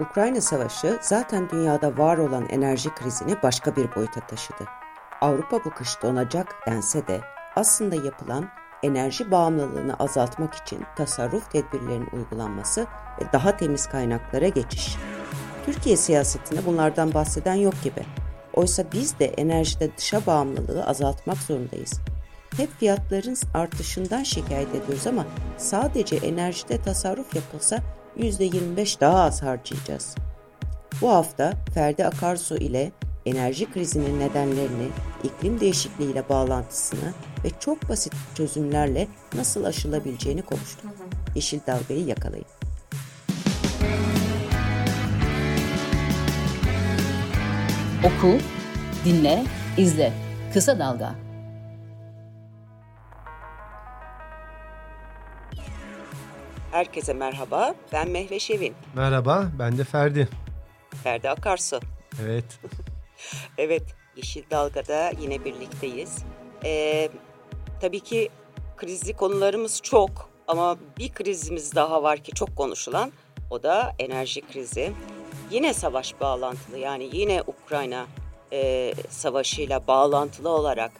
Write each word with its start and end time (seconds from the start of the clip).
Ukrayna 0.00 0.40
Savaşı 0.40 0.98
zaten 1.02 1.50
dünyada 1.50 1.98
var 1.98 2.18
olan 2.18 2.48
enerji 2.48 2.94
krizini 2.94 3.42
başka 3.42 3.76
bir 3.76 3.94
boyuta 3.94 4.20
taşıdı. 4.20 4.64
Avrupa 5.20 5.64
bu 5.64 5.70
kış 5.70 6.02
donacak 6.02 6.54
dense 6.66 7.06
de 7.06 7.20
aslında 7.56 7.94
yapılan 7.94 8.48
enerji 8.82 9.30
bağımlılığını 9.30 9.94
azaltmak 9.94 10.54
için 10.54 10.82
tasarruf 10.96 11.50
tedbirlerinin 11.50 12.08
uygulanması 12.12 12.80
ve 13.20 13.32
daha 13.32 13.56
temiz 13.56 13.86
kaynaklara 13.86 14.48
geçiş. 14.48 14.96
Türkiye 15.66 15.96
siyasetinde 15.96 16.66
bunlardan 16.66 17.14
bahseden 17.14 17.54
yok 17.54 17.74
gibi. 17.84 18.02
Oysa 18.54 18.84
biz 18.92 19.18
de 19.18 19.24
enerjide 19.24 19.96
dışa 19.96 20.26
bağımlılığı 20.26 20.86
azaltmak 20.86 21.36
zorundayız. 21.38 22.00
Hep 22.56 22.78
fiyatların 22.78 23.36
artışından 23.54 24.22
şikayet 24.22 24.74
ediyoruz 24.74 25.06
ama 25.06 25.26
sadece 25.58 26.16
enerjide 26.16 26.82
tasarruf 26.82 27.34
yapılsa 27.34 27.78
%25 28.18 29.00
daha 29.00 29.22
az 29.22 29.42
harcayacağız. 29.42 30.14
Bu 31.00 31.10
hafta 31.10 31.52
Ferdi 31.74 32.06
Akarsu 32.06 32.56
ile 32.56 32.92
enerji 33.26 33.72
krizinin 33.72 34.20
nedenlerini, 34.20 34.88
iklim 35.24 35.60
değişikliğiyle 35.60 36.28
bağlantısını 36.28 37.12
ve 37.44 37.48
çok 37.60 37.88
basit 37.88 38.14
çözümlerle 38.34 39.08
nasıl 39.34 39.64
aşılabileceğini 39.64 40.42
konuştuk. 40.42 40.90
Yeşil 41.34 41.60
Dalga'yı 41.66 42.06
yakalayın. 42.06 42.46
Oku, 48.04 48.38
dinle, 49.04 49.44
izle. 49.76 50.12
Kısa 50.52 50.78
Dalga. 50.78 51.14
Herkese 56.74 57.12
merhaba, 57.12 57.74
ben 57.92 58.08
Mehveş 58.10 58.50
Evin. 58.50 58.74
Merhaba, 58.94 59.50
ben 59.58 59.78
de 59.78 59.84
Ferdi. 59.84 60.28
Ferdi 61.02 61.30
Akarsu. 61.30 61.80
Evet. 62.22 62.44
evet, 63.58 63.82
Yeşil 64.16 64.42
Dalga'da 64.50 65.12
yine 65.20 65.44
birlikteyiz. 65.44 66.18
Ee, 66.64 67.08
tabii 67.80 68.00
ki 68.00 68.28
krizli 68.76 69.12
konularımız 69.12 69.80
çok 69.82 70.30
ama 70.48 70.76
bir 70.98 71.12
krizimiz 71.12 71.74
daha 71.74 72.02
var 72.02 72.18
ki 72.18 72.32
çok 72.32 72.56
konuşulan. 72.56 73.12
O 73.50 73.62
da 73.62 73.94
enerji 73.98 74.40
krizi. 74.40 74.92
Yine 75.50 75.74
savaş 75.74 76.20
bağlantılı 76.20 76.78
yani 76.78 77.08
yine 77.12 77.42
Ukrayna 77.46 78.06
e, 78.52 78.92
savaşıyla 79.08 79.86
bağlantılı 79.86 80.48
olarak 80.48 80.92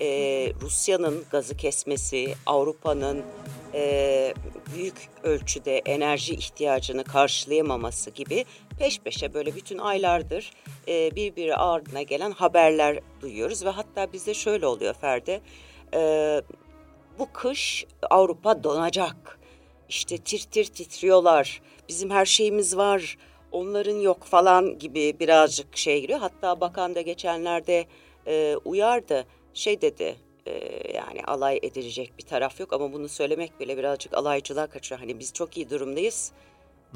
e, 0.00 0.06
Rusya'nın 0.60 1.24
gazı 1.30 1.56
kesmesi, 1.56 2.34
Avrupa'nın 2.46 3.22
e, 3.74 4.34
büyük 4.74 5.08
ölçüde 5.22 5.78
enerji 5.78 6.34
ihtiyacını 6.34 7.04
karşılayamaması 7.04 8.10
gibi 8.10 8.44
peş 8.78 8.98
peşe 8.98 9.34
böyle 9.34 9.54
bütün 9.54 9.78
aylardır 9.78 10.50
e, 10.88 11.16
birbiri 11.16 11.56
ardına 11.56 12.02
gelen 12.02 12.30
haberler 12.30 13.00
duyuyoruz 13.20 13.64
ve 13.64 13.68
hatta 13.68 14.12
bizde 14.12 14.34
şöyle 14.34 14.66
oluyor 14.66 14.94
Ferdi. 14.94 15.40
E, 15.94 16.42
bu 17.18 17.32
kış 17.32 17.84
Avrupa 18.10 18.64
donacak. 18.64 19.38
İşte 19.88 20.18
tir 20.18 20.40
tir 20.40 20.64
titriyorlar. 20.64 21.62
Bizim 21.88 22.10
her 22.10 22.26
şeyimiz 22.26 22.76
var. 22.76 23.18
Onların 23.52 23.96
yok 23.96 24.24
falan 24.24 24.78
gibi 24.78 25.16
birazcık 25.20 25.76
şey 25.76 26.00
giriyor. 26.00 26.18
Hatta 26.18 26.60
bakan 26.60 26.94
da 26.94 27.00
geçenlerde 27.00 27.86
e, 28.26 28.56
uyardı. 28.64 29.26
Şey 29.54 29.80
dedi 29.80 30.16
yani 30.94 31.24
alay 31.26 31.58
edilecek 31.62 32.12
bir 32.18 32.22
taraf 32.22 32.60
yok 32.60 32.72
ama 32.72 32.92
bunu 32.92 33.08
söylemek 33.08 33.60
bile 33.60 33.78
birazcık 33.78 34.14
alaycılığa 34.14 34.66
kaçıyor. 34.66 35.00
Hani 35.00 35.18
biz 35.18 35.32
çok 35.32 35.56
iyi 35.56 35.70
durumdayız. 35.70 36.32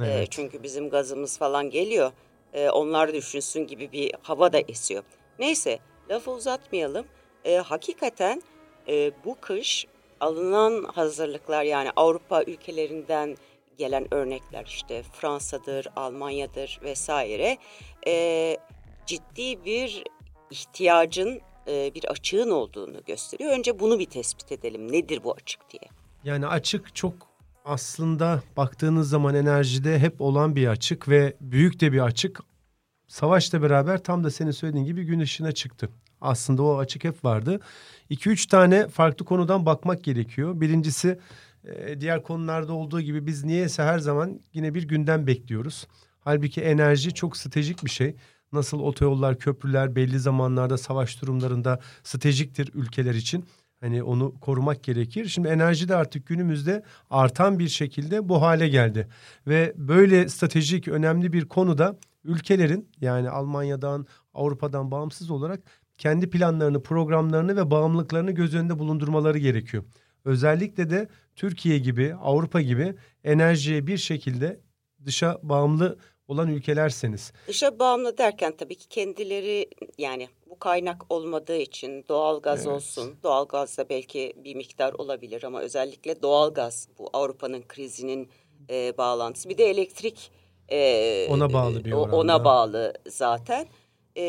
E, 0.00 0.04
evet. 0.04 0.22
E, 0.22 0.26
çünkü 0.30 0.62
bizim 0.62 0.90
gazımız 0.90 1.38
falan 1.38 1.70
geliyor. 1.70 2.12
E, 2.54 2.70
onlar 2.70 3.14
düşünsün 3.14 3.66
gibi 3.66 3.92
bir 3.92 4.12
hava 4.22 4.52
da 4.52 4.58
esiyor. 4.58 5.02
Neyse 5.38 5.78
lafı 6.10 6.30
uzatmayalım. 6.30 7.06
E, 7.44 7.56
hakikaten 7.56 8.42
e, 8.88 9.10
bu 9.24 9.36
kış 9.40 9.86
alınan 10.20 10.84
hazırlıklar 10.84 11.62
yani 11.62 11.90
Avrupa 11.96 12.42
ülkelerinden 12.42 13.36
gelen 13.78 14.14
örnekler 14.14 14.64
işte 14.66 15.02
Fransa'dır, 15.02 15.88
Almanya'dır 15.96 16.80
vesaire 16.82 17.58
e, 18.06 18.56
ciddi 19.06 19.64
bir 19.64 20.04
ihtiyacın 20.50 21.40
e, 21.68 21.94
bir 21.94 22.04
açığın 22.10 22.50
olduğunu 22.50 23.04
gösteriyor. 23.06 23.52
Önce 23.52 23.78
bunu 23.78 23.98
bir 23.98 24.06
tespit 24.06 24.52
edelim. 24.52 24.92
Nedir 24.92 25.24
bu 25.24 25.34
açık 25.34 25.60
diye. 25.70 25.90
Yani 26.24 26.46
açık 26.46 26.94
çok 26.94 27.14
aslında 27.64 28.42
baktığınız 28.56 29.08
zaman 29.08 29.34
enerjide 29.34 29.98
hep 29.98 30.20
olan 30.20 30.56
bir 30.56 30.66
açık 30.66 31.08
ve 31.08 31.36
büyük 31.40 31.80
de 31.80 31.92
bir 31.92 32.00
açık. 32.00 32.40
Savaşla 33.06 33.62
beraber 33.62 34.02
tam 34.02 34.24
da 34.24 34.30
senin 34.30 34.50
söylediğin 34.50 34.84
gibi 34.84 35.04
gün 35.04 35.20
ışığına 35.20 35.52
çıktı. 35.52 35.88
Aslında 36.20 36.62
o 36.62 36.78
açık 36.78 37.04
hep 37.04 37.24
vardı. 37.24 37.60
2-3 38.10 38.48
tane 38.48 38.88
farklı 38.88 39.24
konudan 39.24 39.66
bakmak 39.66 40.04
gerekiyor. 40.04 40.60
Birincisi 40.60 41.18
e, 41.64 42.00
diğer 42.00 42.22
konularda 42.22 42.72
olduğu 42.72 43.00
gibi 43.00 43.26
biz 43.26 43.44
niyeyse 43.44 43.82
her 43.82 43.98
zaman 43.98 44.40
yine 44.54 44.74
bir 44.74 44.82
günden 44.82 45.26
bekliyoruz. 45.26 45.86
Halbuki 46.20 46.60
enerji 46.60 47.14
çok 47.14 47.36
stratejik 47.36 47.84
bir 47.84 47.90
şey. 47.90 48.16
Nasıl 48.52 48.80
otoyollar, 48.80 49.38
köprüler 49.38 49.96
belli 49.96 50.18
zamanlarda 50.18 50.78
savaş 50.78 51.22
durumlarında 51.22 51.80
stratejiktir 52.02 52.70
ülkeler 52.74 53.14
için. 53.14 53.44
Hani 53.80 54.02
onu 54.02 54.40
korumak 54.40 54.82
gerekir. 54.84 55.24
Şimdi 55.28 55.48
enerji 55.48 55.88
de 55.88 55.96
artık 55.96 56.26
günümüzde 56.26 56.82
artan 57.10 57.58
bir 57.58 57.68
şekilde 57.68 58.28
bu 58.28 58.42
hale 58.42 58.68
geldi. 58.68 59.08
Ve 59.46 59.72
böyle 59.76 60.28
stratejik 60.28 60.88
önemli 60.88 61.32
bir 61.32 61.44
konuda 61.48 61.96
ülkelerin 62.24 62.88
yani 63.00 63.30
Almanya'dan, 63.30 64.06
Avrupa'dan 64.34 64.90
bağımsız 64.90 65.30
olarak 65.30 65.60
kendi 65.98 66.30
planlarını, 66.30 66.82
programlarını 66.82 67.56
ve 67.56 67.70
bağımlılıklarını 67.70 68.30
göz 68.30 68.54
önünde 68.54 68.78
bulundurmaları 68.78 69.38
gerekiyor. 69.38 69.84
Özellikle 70.24 70.90
de 70.90 71.08
Türkiye 71.36 71.78
gibi, 71.78 72.14
Avrupa 72.14 72.60
gibi 72.60 72.94
enerjiye 73.24 73.86
bir 73.86 73.98
şekilde 73.98 74.60
dışa 75.04 75.38
bağımlı 75.42 75.98
olan 76.28 76.48
ülkelerseniz. 76.48 77.32
Dışa 77.48 77.78
bağımlı 77.78 78.18
derken 78.18 78.56
tabii 78.56 78.74
ki 78.74 78.88
kendileri 78.88 79.70
yani 79.98 80.28
bu 80.50 80.58
kaynak 80.58 81.12
olmadığı 81.12 81.56
için 81.56 82.04
doğal 82.08 82.40
gaz 82.40 82.66
evet. 82.66 82.76
olsun. 82.76 83.14
Doğal 83.22 83.46
gaz 83.46 83.78
da 83.78 83.88
belki 83.88 84.32
bir 84.44 84.54
miktar 84.54 84.92
olabilir 84.92 85.42
ama 85.42 85.60
özellikle 85.60 86.22
doğal 86.22 86.54
gaz 86.54 86.88
bu 86.98 87.10
Avrupa'nın 87.12 87.62
krizinin 87.62 88.28
e, 88.70 88.98
bağlantısı. 88.98 89.48
Bir 89.48 89.58
de 89.58 89.64
elektrik 89.64 90.30
e, 90.68 91.26
ona 91.30 91.52
bağlı 91.52 91.84
bir 91.84 91.92
oranda. 91.92 92.16
Ona 92.16 92.44
bağlı 92.44 92.94
zaten. 93.08 93.66
E, 94.16 94.22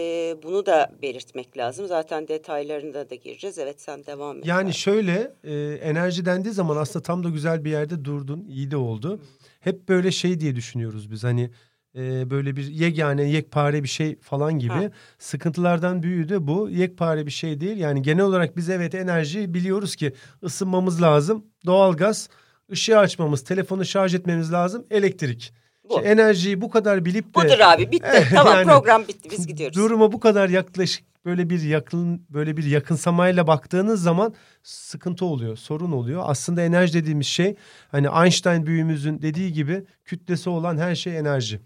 bunu 0.43 0.65
da 0.65 0.91
belirtmek 1.01 1.57
lazım. 1.57 1.87
Zaten 1.87 2.27
detaylarında 2.27 3.09
da 3.09 3.15
gireceğiz. 3.15 3.57
Evet 3.57 3.81
sen 3.81 4.05
devam 4.05 4.37
et. 4.37 4.45
Yani 4.45 4.73
şöyle 4.73 5.33
e, 5.43 5.53
enerji 5.73 6.25
dendiği 6.25 6.53
zaman 6.53 6.77
aslında 6.77 7.03
tam 7.03 7.23
da 7.23 7.29
güzel 7.29 7.65
bir 7.65 7.71
yerde 7.71 8.05
durdun. 8.05 8.45
İyi 8.49 8.71
de 8.71 8.77
oldu. 8.77 9.19
Hep 9.59 9.89
böyle 9.89 10.11
şey 10.11 10.39
diye 10.39 10.55
düşünüyoruz 10.55 11.11
biz. 11.11 11.23
Hani 11.23 11.49
e, 11.95 12.29
böyle 12.29 12.55
bir 12.55 12.67
yegane 12.67 13.23
yekpare 13.23 13.83
bir 13.83 13.87
şey 13.87 14.19
falan 14.19 14.59
gibi. 14.59 14.73
Ha. 14.73 14.91
Sıkıntılardan 15.19 16.03
büyüğü 16.03 16.29
de 16.29 16.47
bu. 16.47 16.69
Yekpare 16.69 17.25
bir 17.25 17.31
şey 17.31 17.59
değil. 17.61 17.77
Yani 17.77 18.01
genel 18.01 18.23
olarak 18.23 18.57
biz 18.57 18.69
evet 18.69 18.95
enerji 18.95 19.53
biliyoruz 19.53 19.95
ki 19.95 20.13
ısınmamız 20.43 21.01
lazım. 21.01 21.45
Doğalgaz, 21.65 22.29
ışığı 22.71 22.99
açmamız, 22.99 23.43
telefonu 23.43 23.85
şarj 23.85 24.15
etmemiz 24.15 24.53
lazım. 24.53 24.85
Elektrik. 24.91 25.53
Bu. 25.89 25.95
İşte 25.97 26.09
enerjiyi 26.09 26.61
bu 26.61 26.69
kadar 26.69 27.05
bilip 27.05 27.25
de... 27.25 27.33
Budur 27.35 27.59
abi 27.59 27.91
bitti. 27.91 28.27
tamam 28.33 28.53
yani, 28.53 28.65
program 28.65 29.07
bitti 29.07 29.29
biz 29.31 29.47
gidiyoruz. 29.47 29.77
Duruma 29.77 30.11
bu 30.11 30.19
kadar 30.19 30.49
yaklaşık 30.49 31.05
böyle 31.25 31.49
bir 31.49 31.61
yakın 31.61 32.25
böyle 32.29 32.57
bir 32.57 32.63
yakınsamayla 32.63 33.47
baktığınız 33.47 34.03
zaman 34.03 34.33
sıkıntı 34.63 35.25
oluyor, 35.25 35.57
sorun 35.57 35.91
oluyor. 35.91 36.21
Aslında 36.25 36.61
enerji 36.61 36.93
dediğimiz 36.93 37.27
şey 37.27 37.55
hani 37.91 38.07
Einstein 38.23 38.65
büyüğümüzün 38.65 39.21
dediği 39.21 39.53
gibi 39.53 39.85
kütlesi 40.05 40.49
olan 40.49 40.77
her 40.77 40.95
şey 40.95 41.17
enerji. 41.17 41.59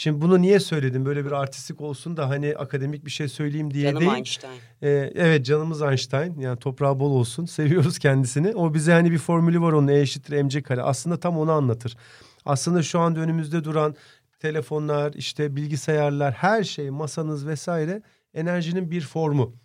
Şimdi 0.00 0.20
bunu 0.20 0.42
niye 0.42 0.60
söyledim? 0.60 1.04
Böyle 1.04 1.24
bir 1.24 1.32
artistik 1.32 1.80
olsun 1.80 2.16
da 2.16 2.28
hani 2.28 2.56
akademik 2.56 3.04
bir 3.04 3.10
şey 3.10 3.28
söyleyeyim 3.28 3.74
diye 3.74 3.84
Canım 3.84 4.00
değil. 4.00 4.12
Einstein. 4.12 4.60
Ee, 4.82 5.12
evet 5.14 5.46
canımız 5.46 5.82
Einstein. 5.82 6.40
Yani 6.40 6.58
toprağı 6.58 7.00
bol 7.00 7.10
olsun. 7.10 7.44
Seviyoruz 7.46 7.98
kendisini. 7.98 8.54
O 8.54 8.74
bize 8.74 8.92
hani 8.92 9.10
bir 9.10 9.18
formülü 9.18 9.60
var 9.60 9.72
onun 9.72 9.88
E 9.88 10.00
eşittir 10.00 10.42
mc 10.42 10.62
kare. 10.62 10.82
Aslında 10.82 11.20
tam 11.20 11.38
onu 11.38 11.52
anlatır. 11.52 11.96
Aslında 12.44 12.82
şu 12.82 13.00
anda 13.00 13.20
önümüzde 13.20 13.64
duran 13.64 13.96
telefonlar, 14.38 15.12
işte 15.12 15.56
bilgisayarlar, 15.56 16.32
her 16.32 16.64
şey, 16.64 16.90
masanız 16.90 17.46
vesaire 17.46 18.02
enerjinin 18.34 18.90
bir 18.90 19.00
formu. 19.00 19.56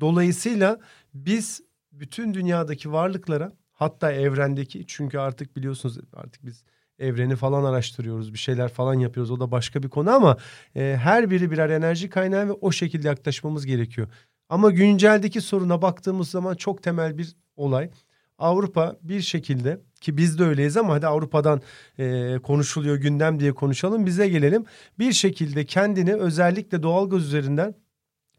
Dolayısıyla 0.00 0.80
biz 1.14 1.60
bütün 1.92 2.34
dünyadaki 2.34 2.92
varlıklara 2.92 3.52
hatta 3.72 4.12
evrendeki 4.12 4.84
çünkü 4.86 5.18
artık 5.18 5.56
biliyorsunuz 5.56 5.98
artık 6.12 6.46
biz 6.46 6.64
evreni 7.00 7.36
falan 7.36 7.64
araştırıyoruz. 7.64 8.32
Bir 8.32 8.38
şeyler 8.38 8.68
falan 8.68 8.94
yapıyoruz. 8.94 9.30
O 9.30 9.40
da 9.40 9.50
başka 9.50 9.82
bir 9.82 9.88
konu 9.88 10.10
ama 10.10 10.36
e, 10.76 10.96
her 11.02 11.30
biri 11.30 11.50
birer 11.50 11.70
enerji 11.70 12.10
kaynağı 12.10 12.48
ve 12.48 12.52
o 12.52 12.72
şekilde 12.72 13.08
yaklaşmamız 13.08 13.66
gerekiyor. 13.66 14.08
Ama 14.48 14.70
günceldeki 14.70 15.40
soruna 15.40 15.82
baktığımız 15.82 16.30
zaman 16.30 16.54
çok 16.54 16.82
temel 16.82 17.18
bir 17.18 17.36
olay. 17.56 17.90
Avrupa 18.38 18.96
bir 19.02 19.20
şekilde 19.20 19.80
ki 20.00 20.16
biz 20.16 20.38
de 20.38 20.44
öyleyiz 20.44 20.76
ama 20.76 20.94
hadi 20.94 21.06
Avrupa'dan 21.06 21.60
e, 21.98 22.38
konuşuluyor 22.42 22.96
gündem 22.96 23.40
diye 23.40 23.52
konuşalım 23.52 24.06
bize 24.06 24.28
gelelim. 24.28 24.64
Bir 24.98 25.12
şekilde 25.12 25.64
kendini 25.64 26.14
özellikle 26.14 26.82
doğalgaz 26.82 27.24
üzerinden 27.24 27.74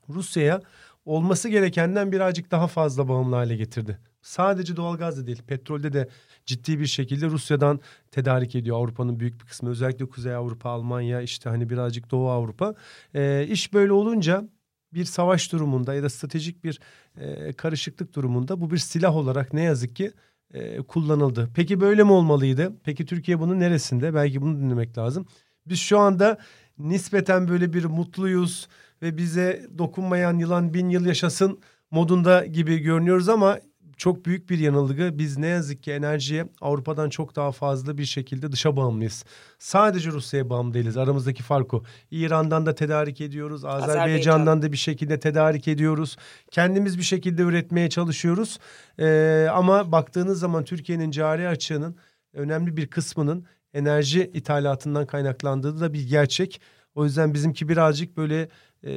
Rusya'ya 0.09 0.61
olması 1.05 1.49
gerekenden 1.49 2.11
birazcık 2.11 2.51
daha 2.51 2.67
fazla 2.67 3.07
bağımlı 3.07 3.35
hale 3.35 3.55
getirdi. 3.55 3.99
Sadece 4.21 4.75
doğalgaz 4.75 5.17
da 5.17 5.27
değil 5.27 5.41
petrolde 5.47 5.93
de 5.93 6.09
ciddi 6.45 6.79
bir 6.79 6.85
şekilde 6.85 7.27
Rusya'dan 7.27 7.79
tedarik 8.11 8.55
ediyor 8.55 8.77
Avrupa'nın 8.77 9.19
büyük 9.19 9.41
bir 9.41 9.45
kısmı. 9.45 9.69
Özellikle 9.69 10.05
Kuzey 10.05 10.35
Avrupa, 10.35 10.69
Almanya 10.69 11.21
işte 11.21 11.49
hani 11.49 11.69
birazcık 11.69 12.11
Doğu 12.11 12.29
Avrupa. 12.29 12.75
E, 13.13 13.47
iş 13.49 13.73
böyle 13.73 13.93
olunca 13.93 14.49
bir 14.93 15.05
savaş 15.05 15.51
durumunda 15.51 15.93
ya 15.93 16.03
da 16.03 16.09
stratejik 16.09 16.63
bir 16.63 16.79
e, 17.17 17.53
karışıklık 17.53 18.15
durumunda 18.15 18.61
bu 18.61 18.71
bir 18.71 18.77
silah 18.77 19.15
olarak 19.15 19.53
ne 19.53 19.61
yazık 19.61 19.95
ki 19.95 20.11
e, 20.53 20.77
kullanıldı. 20.77 21.49
Peki 21.55 21.81
böyle 21.81 22.03
mi 22.03 22.11
olmalıydı? 22.11 22.73
Peki 22.83 23.05
Türkiye 23.05 23.39
bunun 23.39 23.59
neresinde? 23.59 24.13
Belki 24.13 24.41
bunu 24.41 24.57
dinlemek 24.57 24.97
lazım. 24.97 25.25
Biz 25.65 25.79
şu 25.79 25.99
anda 25.99 26.37
nispeten 26.77 27.47
böyle 27.47 27.73
bir 27.73 27.85
mutluyuz 27.85 28.67
ve 29.01 29.17
bize 29.17 29.65
dokunmayan 29.77 30.37
yılan 30.37 30.73
bin 30.73 30.89
yıl 30.89 31.05
yaşasın 31.05 31.59
modunda 31.91 32.45
gibi 32.45 32.77
görünüyoruz 32.77 33.29
ama 33.29 33.59
çok 34.01 34.25
büyük 34.25 34.49
bir 34.49 34.59
yanılgı. 34.59 35.11
Biz 35.13 35.37
ne 35.37 35.47
yazık 35.47 35.83
ki 35.83 35.91
enerjiye 35.91 36.47
Avrupa'dan 36.61 37.09
çok 37.09 37.35
daha 37.35 37.51
fazla 37.51 37.97
bir 37.97 38.05
şekilde 38.05 38.51
dışa 38.51 38.75
bağımlıyız. 38.77 39.25
Sadece 39.59 40.09
Rusya'ya 40.09 40.49
bağımlı 40.49 40.73
değiliz. 40.73 40.97
Aramızdaki 40.97 41.43
fark 41.43 41.73
o. 41.73 41.83
İran'dan 42.11 42.65
da 42.65 42.75
tedarik 42.75 43.21
ediyoruz. 43.21 43.65
Azerbaycan'dan 43.65 44.41
Azerbaycan. 44.41 44.61
da 44.61 44.71
bir 44.71 44.77
şekilde 44.77 45.19
tedarik 45.19 45.67
ediyoruz. 45.67 46.17
Kendimiz 46.51 46.97
bir 46.97 47.03
şekilde 47.03 47.41
üretmeye 47.41 47.89
çalışıyoruz. 47.89 48.59
Ee, 48.99 49.47
ama 49.53 49.91
baktığınız 49.91 50.39
zaman 50.39 50.63
Türkiye'nin 50.63 51.11
cari 51.11 51.47
açığının 51.47 51.95
önemli 52.33 52.77
bir 52.77 52.87
kısmının 52.87 53.45
enerji 53.73 54.31
ithalatından 54.33 55.05
kaynaklandığı 55.05 55.79
da 55.81 55.93
bir 55.93 56.09
gerçek. 56.09 56.61
O 56.95 57.05
yüzden 57.05 57.33
bizimki 57.33 57.69
birazcık 57.69 58.17
böyle 58.17 58.49
e, 58.83 58.93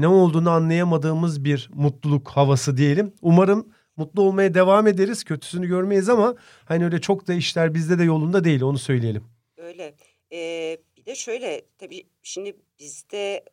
ne 0.00 0.08
olduğunu 0.08 0.50
anlayamadığımız 0.50 1.44
bir 1.44 1.70
mutluluk 1.74 2.28
havası 2.28 2.76
diyelim. 2.76 3.14
Umarım 3.22 3.72
mutlu 3.96 4.22
olmaya 4.22 4.54
devam 4.54 4.86
ederiz. 4.86 5.24
Kötüsünü 5.24 5.66
görmeyiz 5.66 6.08
ama 6.08 6.36
hani 6.64 6.84
öyle 6.84 7.00
çok 7.00 7.28
da 7.28 7.34
işler 7.34 7.74
bizde 7.74 7.98
de 7.98 8.04
yolunda 8.04 8.44
değil 8.44 8.62
onu 8.62 8.78
söyleyelim. 8.78 9.24
Öyle. 9.56 9.94
Ee, 10.32 10.78
bir 10.96 11.04
de 11.06 11.14
şöyle 11.14 11.62
tabii 11.78 12.06
şimdi 12.22 12.56
bizde 12.80 13.44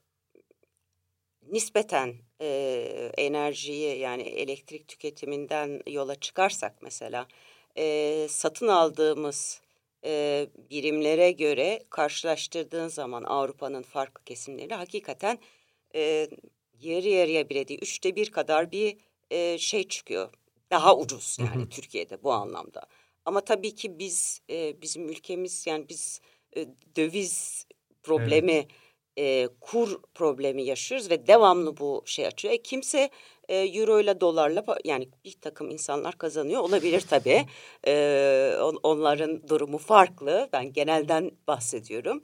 nispeten 1.51 2.13
e, 2.41 3.11
enerjiyi 3.17 3.99
yani 3.99 4.21
elektrik 4.21 4.87
tüketiminden 4.87 5.81
yola 5.87 6.15
çıkarsak 6.15 6.81
mesela 6.81 7.27
e, 7.77 8.27
satın 8.29 8.67
aldığımız 8.67 9.61
e, 10.05 10.47
birimlere 10.69 11.31
göre 11.31 11.79
karşılaştırdığın 11.89 12.87
zaman 12.87 13.23
Avrupa'nın 13.23 13.81
farklı 13.81 14.23
kesimleri 14.23 14.73
hakikaten 14.73 15.37
e, 15.95 16.29
yarı 16.81 17.07
yarıya 17.07 17.49
bile 17.49 17.67
değil 17.67 17.79
üçte 17.83 18.15
bir 18.15 18.31
kadar 18.31 18.71
bir 18.71 18.97
e, 19.31 19.57
şey 19.57 19.87
çıkıyor. 19.87 20.29
Daha 20.71 20.97
ucuz 20.97 21.37
yani 21.39 21.69
Türkiye'de 21.69 22.23
bu 22.23 22.31
anlamda. 22.31 22.81
Ama 23.25 23.41
tabii 23.41 23.75
ki 23.75 23.99
biz 23.99 24.41
e, 24.49 24.81
bizim 24.81 25.09
ülkemiz 25.09 25.67
yani 25.67 25.89
biz 25.89 26.21
e, 26.57 26.67
döviz 26.95 27.65
problemi 28.03 28.51
evet. 28.51 28.67
e, 29.17 29.47
kur 29.61 30.01
problemi 30.13 30.63
yaşıyoruz 30.63 31.09
ve 31.09 31.27
devamlı 31.27 31.77
bu 31.77 32.03
şey 32.05 32.27
açıyor. 32.27 32.53
E, 32.53 32.61
kimse 32.61 33.09
e, 33.49 33.57
euro 33.57 33.99
ile 33.99 34.21
dolarla 34.21 34.65
yani 34.85 35.09
bir 35.25 35.33
takım 35.41 35.69
insanlar 35.69 36.17
kazanıyor 36.17 36.61
olabilir 36.61 37.01
tabii. 37.09 37.45
e, 37.87 38.57
on, 38.61 38.79
onların 38.83 39.47
durumu 39.47 39.77
farklı. 39.77 40.49
Ben 40.53 40.73
genelden 40.73 41.31
bahsediyorum. 41.47 42.21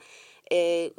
E, 0.52 0.90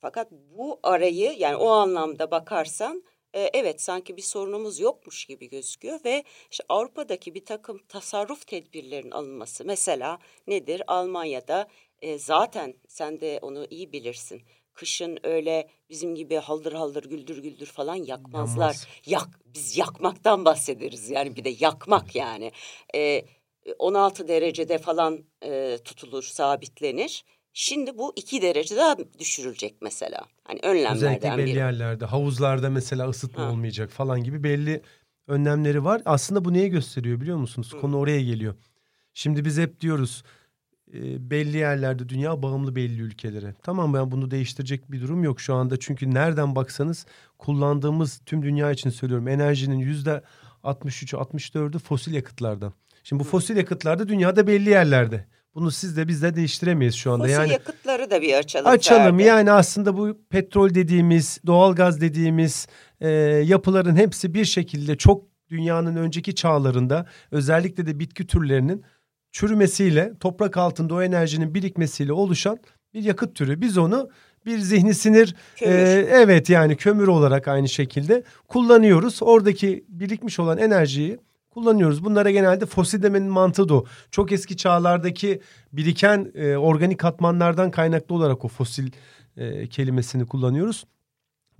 fakat 0.00 0.30
bu 0.32 0.80
arayı 0.82 1.34
yani 1.38 1.56
o 1.56 1.68
anlamda 1.68 2.30
bakarsan 2.30 3.02
e, 3.34 3.50
evet 3.52 3.82
sanki 3.82 4.16
bir 4.16 4.22
sorunumuz 4.22 4.80
yokmuş 4.80 5.24
gibi 5.24 5.48
gözüküyor 5.48 6.00
ve 6.04 6.24
işte 6.50 6.64
Avrupa'daki 6.68 7.34
bir 7.34 7.44
takım 7.44 7.78
tasarruf 7.88 8.46
tedbirlerinin 8.46 9.10
alınması 9.10 9.64
mesela 9.64 10.18
nedir? 10.46 10.82
Almanya'da 10.86 11.68
e, 12.02 12.18
zaten 12.18 12.74
sen 12.88 13.20
de 13.20 13.38
onu 13.42 13.66
iyi 13.70 13.92
bilirsin. 13.92 14.42
Kışın 14.74 15.18
öyle 15.22 15.68
bizim 15.90 16.14
gibi 16.14 16.36
haldır 16.36 16.72
haldır 16.72 17.04
güldür 17.04 17.38
güldür 17.38 17.66
falan 17.66 17.94
yakmazlar. 17.94 18.60
Yanmaz. 18.60 18.86
Yak 19.06 19.28
biz 19.44 19.76
yakmaktan 19.76 20.44
bahsederiz 20.44 21.10
yani 21.10 21.36
bir 21.36 21.44
de 21.44 21.50
yakmak 21.58 22.14
yani. 22.14 22.52
E, 22.94 23.24
16 23.78 24.28
derecede 24.28 24.78
falan 24.78 25.24
e, 25.44 25.78
tutulur, 25.84 26.22
sabitlenir. 26.22 27.24
Şimdi 27.52 27.98
bu 27.98 28.12
iki 28.16 28.42
derece 28.42 28.76
daha 28.76 28.96
düşürülecek 29.18 29.74
mesela. 29.82 30.20
Hani 30.44 30.60
önlemlerden 30.62 30.96
Özellikle 30.96 31.36
belli 31.36 31.46
biri. 31.46 31.56
yerlerde, 31.56 32.04
havuzlarda 32.04 32.70
mesela 32.70 33.08
ısıtma 33.08 33.44
ha. 33.44 33.50
olmayacak 33.50 33.90
falan 33.90 34.24
gibi 34.24 34.42
belli 34.42 34.82
önlemleri 35.26 35.84
var. 35.84 36.02
Aslında 36.04 36.44
bu 36.44 36.52
neyi 36.52 36.70
gösteriyor 36.70 37.20
biliyor 37.20 37.36
musunuz? 37.36 37.72
Hı. 37.72 37.80
Konu 37.80 37.98
oraya 37.98 38.22
geliyor. 38.22 38.54
Şimdi 39.14 39.44
biz 39.44 39.58
hep 39.58 39.80
diyoruz 39.80 40.22
e, 40.94 41.30
belli 41.30 41.56
yerlerde 41.56 42.08
dünya 42.08 42.42
bağımlı 42.42 42.76
belli 42.76 43.00
ülkelere. 43.00 43.54
Tamam 43.62 43.94
ben 43.94 44.10
bunu 44.10 44.30
değiştirecek 44.30 44.92
bir 44.92 45.00
durum 45.00 45.24
yok 45.24 45.40
şu 45.40 45.54
anda. 45.54 45.78
Çünkü 45.78 46.14
nereden 46.14 46.56
baksanız 46.56 47.06
kullandığımız 47.38 48.20
tüm 48.26 48.42
dünya 48.42 48.70
için 48.70 48.90
söylüyorum 48.90 49.28
enerjinin 49.28 49.78
yüzde 49.78 50.22
63'ü 50.64 51.16
64'ü 51.16 51.78
fosil 51.78 52.14
yakıtlardan. 52.14 52.72
Şimdi 53.04 53.20
bu 53.20 53.24
fosil 53.24 53.56
yakıtlar 53.56 53.98
da 53.98 54.08
dünyada 54.08 54.46
belli 54.46 54.70
yerlerde. 54.70 55.26
Bunu 55.54 55.70
siz 55.70 55.96
de 55.96 56.08
biz 56.08 56.22
de 56.22 56.36
değiştiremeyiz 56.36 56.94
şu 56.94 57.12
anda. 57.12 57.24
Fosil 57.24 57.38
yani 57.38 57.52
yakıtları 57.52 58.10
da 58.10 58.22
bir 58.22 58.34
açalım. 58.34 58.66
Açalım 58.66 59.16
Ferdi. 59.16 59.28
yani 59.28 59.52
aslında 59.52 59.96
bu 59.96 60.18
petrol 60.30 60.74
dediğimiz, 60.74 61.40
doğalgaz 61.46 62.00
dediğimiz 62.00 62.66
e, 63.00 63.08
yapıların 63.44 63.96
hepsi 63.96 64.34
bir 64.34 64.44
şekilde 64.44 64.96
çok 64.96 65.24
dünyanın 65.50 65.96
önceki 65.96 66.34
çağlarında 66.34 67.06
özellikle 67.30 67.86
de 67.86 67.98
bitki 67.98 68.26
türlerinin 68.26 68.84
çürümesiyle 69.32 70.12
toprak 70.20 70.56
altında 70.56 70.94
o 70.94 71.02
enerjinin 71.02 71.54
birikmesiyle 71.54 72.12
oluşan 72.12 72.58
bir 72.94 73.02
yakıt 73.02 73.34
türü. 73.34 73.60
Biz 73.60 73.78
onu 73.78 74.10
bir 74.46 74.58
zihni 74.58 74.94
sinir 74.94 75.36
e, 75.60 75.70
evet 76.10 76.50
yani 76.50 76.76
kömür 76.76 77.08
olarak 77.08 77.48
aynı 77.48 77.68
şekilde 77.68 78.22
kullanıyoruz. 78.48 79.18
Oradaki 79.22 79.84
birikmiş 79.88 80.38
olan 80.38 80.58
enerjiyi 80.58 81.18
kullanıyoruz. 81.58 82.04
Bunlara 82.04 82.30
genelde 82.30 82.66
fosil 82.66 83.02
demenin 83.02 83.28
mantığı 83.28 83.68
da 83.68 83.74
o. 83.74 83.84
Çok 84.10 84.32
eski 84.32 84.56
çağlardaki 84.56 85.40
biriken 85.72 86.32
e, 86.34 86.56
organik 86.56 86.98
katmanlardan 86.98 87.70
kaynaklı 87.70 88.14
olarak 88.14 88.44
o 88.44 88.48
fosil 88.48 88.90
e, 89.36 89.66
kelimesini 89.66 90.26
kullanıyoruz. 90.26 90.84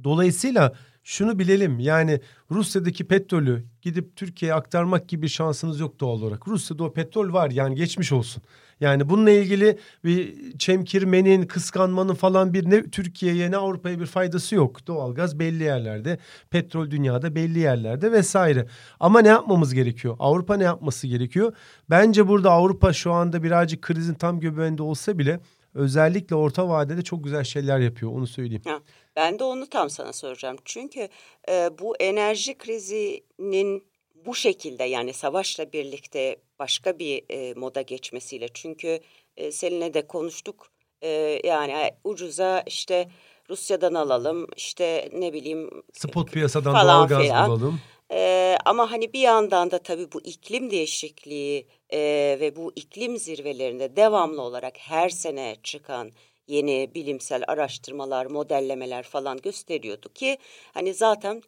Dolayısıyla 0.04 0.72
şunu 1.08 1.38
bilelim 1.38 1.78
yani 1.78 2.20
Rusya'daki 2.50 3.04
petrolü 3.04 3.64
gidip 3.82 4.16
Türkiye'ye 4.16 4.54
aktarmak 4.54 5.08
gibi 5.08 5.28
şansınız 5.28 5.80
yok 5.80 6.00
doğal 6.00 6.22
olarak. 6.22 6.48
Rusya'da 6.48 6.84
o 6.84 6.92
petrol 6.92 7.32
var 7.32 7.50
yani 7.50 7.74
geçmiş 7.74 8.12
olsun. 8.12 8.42
Yani 8.80 9.08
bununla 9.08 9.30
ilgili 9.30 9.78
bir 10.04 10.34
çemkirmenin, 10.58 11.42
kıskanmanın 11.46 12.14
falan 12.14 12.54
bir 12.54 12.70
ne 12.70 12.90
Türkiye'ye 12.90 13.50
ne 13.50 13.56
Avrupa'ya 13.56 14.00
bir 14.00 14.06
faydası 14.06 14.54
yok. 14.54 14.86
Doğalgaz 14.86 15.38
belli 15.38 15.62
yerlerde, 15.62 16.18
petrol 16.50 16.90
dünyada 16.90 17.34
belli 17.34 17.58
yerlerde 17.58 18.12
vesaire. 18.12 18.66
Ama 19.00 19.20
ne 19.20 19.28
yapmamız 19.28 19.74
gerekiyor? 19.74 20.16
Avrupa 20.18 20.56
ne 20.56 20.64
yapması 20.64 21.06
gerekiyor? 21.06 21.52
Bence 21.90 22.28
burada 22.28 22.50
Avrupa 22.50 22.92
şu 22.92 23.12
anda 23.12 23.42
birazcık 23.42 23.82
krizin 23.82 24.14
tam 24.14 24.40
göbeğinde 24.40 24.82
olsa 24.82 25.18
bile 25.18 25.40
özellikle 25.78 26.36
orta 26.36 26.68
vadede 26.68 27.02
çok 27.02 27.24
güzel 27.24 27.44
şeyler 27.44 27.78
yapıyor 27.78 28.12
onu 28.12 28.26
söyleyeyim. 28.26 28.62
Ha, 28.66 28.80
ben 29.16 29.38
de 29.38 29.44
onu 29.44 29.66
tam 29.66 29.90
sana 29.90 30.12
soracağım. 30.12 30.56
Çünkü 30.64 31.08
e, 31.48 31.70
bu 31.78 31.96
enerji 31.96 32.58
krizinin 32.58 33.84
bu 34.26 34.34
şekilde 34.34 34.84
yani 34.84 35.12
savaşla 35.12 35.72
birlikte 35.72 36.36
başka 36.58 36.98
bir 36.98 37.22
e, 37.30 37.54
moda 37.54 37.82
geçmesiyle 37.82 38.48
çünkü 38.54 39.00
e, 39.36 39.52
seninle 39.52 39.94
de 39.94 40.06
konuştuk 40.06 40.70
e, 41.02 41.40
yani 41.44 41.90
ucuza 42.04 42.62
işte 42.66 43.08
Rusya'dan 43.50 43.94
alalım 43.94 44.46
işte 44.56 45.10
ne 45.12 45.32
bileyim 45.32 45.70
spot 45.92 46.32
piyasadan 46.32 46.74
doğal 46.74 47.08
gaz 47.08 47.22
filan. 47.22 47.50
bulalım. 47.50 47.80
E, 48.12 48.56
ama 48.64 48.90
hani 48.90 49.12
bir 49.12 49.20
yandan 49.20 49.70
da 49.70 49.78
tabii 49.78 50.12
bu 50.12 50.20
iklim 50.20 50.70
değişikliği 50.70 51.66
e, 51.90 51.98
ve 52.40 52.56
bu 52.56 52.72
iklim 52.76 53.16
zirvelerinde 53.16 53.96
devamlı 53.96 54.42
olarak 54.42 54.78
her 54.78 55.08
sene 55.08 55.56
çıkan 55.62 56.12
yeni 56.46 56.90
bilimsel 56.94 57.44
araştırmalar, 57.48 58.26
modellemeler 58.26 59.02
falan 59.02 59.36
gösteriyordu 59.38 60.12
ki 60.14 60.38
hani 60.74 60.94
zaten 60.94 61.42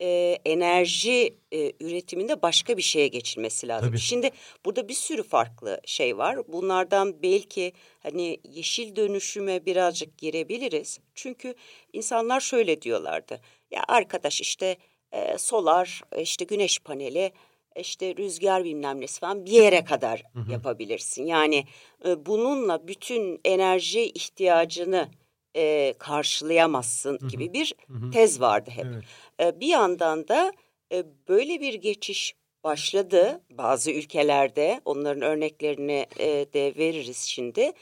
e, 0.00 0.38
enerji 0.44 1.34
e, 1.52 1.72
üretiminde 1.80 2.42
başka 2.42 2.76
bir 2.76 2.82
şeye 2.82 3.08
geçilmesi 3.08 3.68
lazım. 3.68 3.88
Tabii. 3.88 3.98
Şimdi 3.98 4.30
burada 4.64 4.88
bir 4.88 4.94
sürü 4.94 5.22
farklı 5.22 5.80
şey 5.84 6.18
var. 6.18 6.38
Bunlardan 6.48 7.22
belki 7.22 7.72
hani 8.00 8.40
yeşil 8.44 8.96
dönüşüme 8.96 9.66
birazcık 9.66 10.18
girebiliriz. 10.18 10.98
Çünkü 11.14 11.54
insanlar 11.92 12.40
şöyle 12.40 12.82
diyorlardı. 12.82 13.40
Ya 13.70 13.84
arkadaş 13.88 14.40
işte 14.40 14.76
e, 15.16 15.38
solar, 15.38 16.00
işte 16.18 16.44
güneş 16.44 16.78
paneli 16.78 17.32
işte 17.76 18.16
rüzgar 18.16 18.64
bilmem 18.64 19.00
nesi 19.00 19.20
falan 19.20 19.46
bir 19.46 19.50
yere 19.50 19.84
kadar 19.84 20.22
yapabilirsin. 20.50 21.26
Yani 21.26 21.64
e, 22.06 22.26
bununla 22.26 22.88
bütün 22.88 23.40
enerji 23.44 24.04
ihtiyacını 24.10 25.08
e, 25.56 25.94
karşılayamazsın 25.98 27.18
gibi 27.28 27.52
bir 27.52 27.74
tez 28.12 28.40
vardı 28.40 28.70
hep. 28.70 28.86
Evet. 28.86 29.04
E, 29.40 29.60
bir 29.60 29.66
yandan 29.66 30.28
da 30.28 30.52
e, 30.92 31.04
böyle 31.28 31.60
bir 31.60 31.74
geçiş 31.74 32.34
başladı 32.64 33.40
bazı 33.50 33.90
ülkelerde. 33.90 34.80
Onların 34.84 35.22
örneklerini 35.22 36.06
e, 36.18 36.26
de 36.26 36.74
veririz 36.78 37.18
şimdi. 37.18 37.72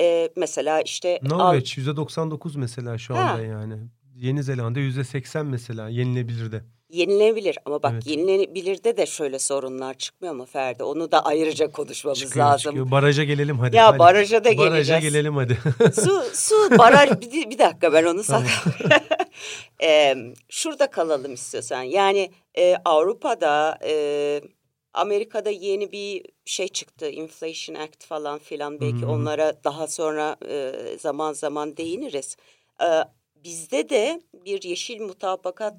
E, 0.00 0.28
mesela 0.36 0.80
işte 0.80 1.20
Norveç 1.22 1.78
%99 1.78 2.58
mesela 2.58 2.98
şu 2.98 3.14
Ha. 3.14 3.20
anda 3.20 3.42
yani. 3.44 3.74
Yeni 4.16 4.42
Zelanda 4.42 4.80
%80 4.80 5.44
mesela 5.44 5.88
yenilebilir 5.88 6.52
de. 6.52 6.62
Yenilebilir 6.90 7.58
ama 7.64 7.82
bak 7.82 7.92
Evet. 7.94 8.06
yenilebilirde 8.06 8.96
de 8.96 9.06
şöyle 9.06 9.38
sorunlar 9.38 9.94
çıkmıyor 9.94 10.34
mu 10.34 10.46
Ferdi? 10.46 10.82
Onu 10.82 11.10
da 11.12 11.24
ayrıca 11.24 11.70
konuşmamız 11.72 12.18
Çıkıyor, 12.18 12.46
lazım. 12.46 12.58
çıkıyor. 12.70 12.90
Baraja 12.90 13.24
gelelim 13.24 13.58
hadi. 13.58 13.76
Ya 13.76 13.86
hadi. 13.86 13.98
baraja 13.98 14.44
da 14.44 14.56
Baraja 14.58 14.68
geleceğiz. 14.68 15.02
gelelim 15.02 15.36
hadi. 15.36 15.58
Su, 15.94 16.22
su, 16.34 16.54
baraj 16.78 17.10
bir, 17.20 17.50
bir 17.50 17.58
dakika 17.58 17.92
ben 17.92 18.04
onu 18.04 18.22
saklayayım. 18.22 19.02
Ee, 19.82 20.14
şurada 20.48 20.90
kalalım 20.90 21.34
istiyorsan. 21.34 21.82
Yani 21.82 22.30
e, 22.58 22.76
Avrupa'da, 22.84 23.78
e, 23.84 24.40
Amerika'da 24.94 25.50
yeni 25.50 25.92
bir 25.92 26.24
şey 26.44 26.68
çıktı. 26.68 27.10
Inflation 27.10 27.76
Act 27.76 28.04
falan 28.04 28.38
filan. 28.38 28.80
Belki 28.80 29.02
hı. 29.02 29.08
onlara 29.10 29.64
daha 29.64 29.86
sonra 29.86 30.36
e, 30.48 30.72
zaman 31.00 31.32
zaman 31.32 31.76
değiniriz. 31.76 32.36
Ee, 32.82 32.84
bizde 33.44 33.88
de 33.88 34.20
bir 34.44 34.62
yeşil 34.62 35.00
mutabakat 35.00 35.74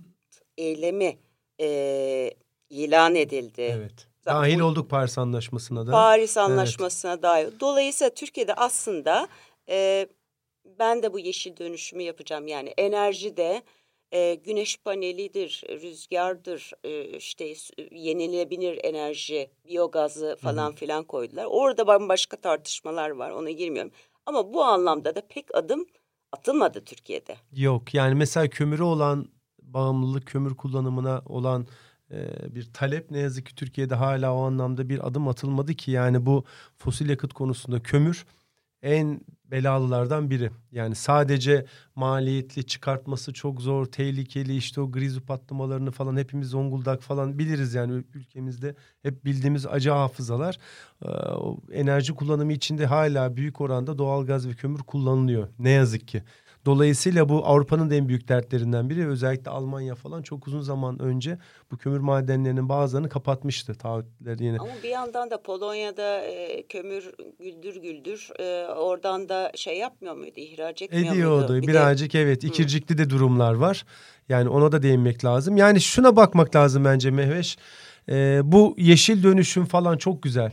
eylemi 0.59 1.17
e, 1.61 2.31
ilan 2.69 3.15
edildi. 3.15 3.61
evet. 3.61 4.07
Zaten 4.21 4.41
Dahil 4.41 4.59
bu- 4.59 4.63
olduk 4.63 4.89
Paris 4.89 5.17
Anlaşması'na 5.17 5.87
da. 5.87 5.91
Paris 5.91 6.37
Anlaşması'na 6.37 7.21
dair. 7.21 7.49
Dolayısıyla 7.59 8.13
Türkiye'de 8.13 8.53
aslında 8.53 9.27
e, 9.69 10.07
ben 10.79 11.03
de 11.03 11.13
bu 11.13 11.19
yeşil 11.19 11.57
dönüşümü 11.57 12.03
yapacağım. 12.03 12.47
Yani 12.47 12.69
enerjide 12.77 13.61
e, 14.11 14.35
güneş 14.35 14.77
panelidir, 14.77 15.63
rüzgardır, 15.69 16.71
e, 16.83 17.03
işte 17.17 17.53
yenilebilir 17.91 18.79
enerji, 18.83 19.51
biyogazı 19.65 20.37
falan 20.41 20.75
filan 20.75 21.03
koydular. 21.03 21.45
Orada 21.49 21.87
bambaşka 21.87 22.37
tartışmalar 22.37 23.09
var, 23.09 23.31
ona 23.31 23.49
girmiyorum. 23.51 23.91
Ama 24.25 24.53
bu 24.53 24.63
anlamda 24.63 25.15
da 25.15 25.21
pek 25.29 25.55
adım 25.55 25.85
atılmadı 26.31 26.85
Türkiye'de. 26.85 27.35
Yok 27.55 27.93
yani 27.93 28.15
mesela 28.15 28.49
kömüre 28.49 28.83
olan 28.83 29.27
bağımlılık 29.73 30.25
kömür 30.25 30.55
kullanımına 30.55 31.21
olan 31.25 31.67
e, 32.11 32.29
bir 32.55 32.73
talep 32.73 33.11
ne 33.11 33.19
yazık 33.19 33.45
ki 33.45 33.55
Türkiye'de 33.55 33.95
hala 33.95 34.35
o 34.35 34.41
anlamda 34.43 34.89
bir 34.89 35.07
adım 35.07 35.27
atılmadı 35.27 35.73
ki 35.73 35.91
yani 35.91 36.25
bu 36.25 36.43
fosil 36.77 37.09
yakıt 37.09 37.33
konusunda 37.33 37.83
kömür 37.83 38.25
en 38.81 39.21
belalılardan 39.45 40.29
biri. 40.29 40.51
Yani 40.71 40.95
sadece 40.95 41.65
maliyetli 41.95 42.65
çıkartması 42.65 43.33
çok 43.33 43.61
zor, 43.61 43.85
tehlikeli 43.85 44.55
işte 44.55 44.81
o 44.81 44.91
grizu 44.91 45.25
patlamalarını 45.25 45.91
falan 45.91 46.17
hepimiz 46.17 46.49
Zonguldak 46.49 47.01
falan 47.01 47.39
biliriz 47.39 47.73
yani 47.73 48.03
ülkemizde 48.13 48.75
hep 49.03 49.25
bildiğimiz 49.25 49.65
acı 49.65 49.89
hafızalar. 49.89 50.57
Ee, 51.05 51.09
enerji 51.71 52.13
kullanımı 52.13 52.53
içinde 52.53 52.85
hala 52.85 53.35
büyük 53.35 53.61
oranda 53.61 53.97
doğalgaz 53.97 54.47
ve 54.47 54.53
kömür 54.53 54.79
kullanılıyor 54.79 55.47
ne 55.59 55.69
yazık 55.69 56.07
ki. 56.07 56.23
Dolayısıyla 56.65 57.29
bu 57.29 57.45
Avrupa'nın 57.45 57.89
da 57.89 57.95
en 57.95 58.07
büyük 58.07 58.27
dertlerinden 58.27 58.89
biri. 58.89 59.07
Özellikle 59.07 59.51
Almanya 59.51 59.95
falan 59.95 60.21
çok 60.21 60.47
uzun 60.47 60.61
zaman 60.61 60.99
önce 61.01 61.37
bu 61.71 61.77
kömür 61.77 61.99
madenlerinin 61.99 62.69
bazılarını 62.69 63.09
kapatmıştı 63.09 63.73
taahhütleri 63.75 64.43
yine. 64.43 64.57
Ama 64.57 64.69
bir 64.83 64.89
yandan 64.89 65.31
da 65.31 65.41
Polonya'da 65.41 66.21
e, 66.21 66.63
kömür 66.67 67.11
güldür 67.39 67.75
güldür 67.81 68.29
e, 68.39 68.67
oradan 68.67 69.29
da 69.29 69.51
şey 69.55 69.77
yapmıyor 69.77 70.15
muydu, 70.15 70.33
ihraç 70.35 70.81
etmiyor 70.81 71.03
muydu? 71.03 71.15
Ediyordu. 71.17 71.53
Bir 71.57 71.61
de- 71.61 71.67
Birazcık 71.67 72.15
evet 72.15 72.43
ikircikli 72.43 72.97
de 72.97 73.09
durumlar 73.09 73.53
var. 73.53 73.85
Yani 74.29 74.49
ona 74.49 74.71
da 74.71 74.81
değinmek 74.83 75.25
lazım. 75.25 75.57
Yani 75.57 75.81
şuna 75.81 76.15
bakmak 76.15 76.55
lazım 76.55 76.85
bence 76.85 77.11
Mehveş. 77.11 77.57
Ee, 78.09 78.41
bu 78.43 78.75
yeşil 78.77 79.23
dönüşüm 79.23 79.65
falan 79.65 79.97
çok 79.97 80.23
güzel. 80.23 80.51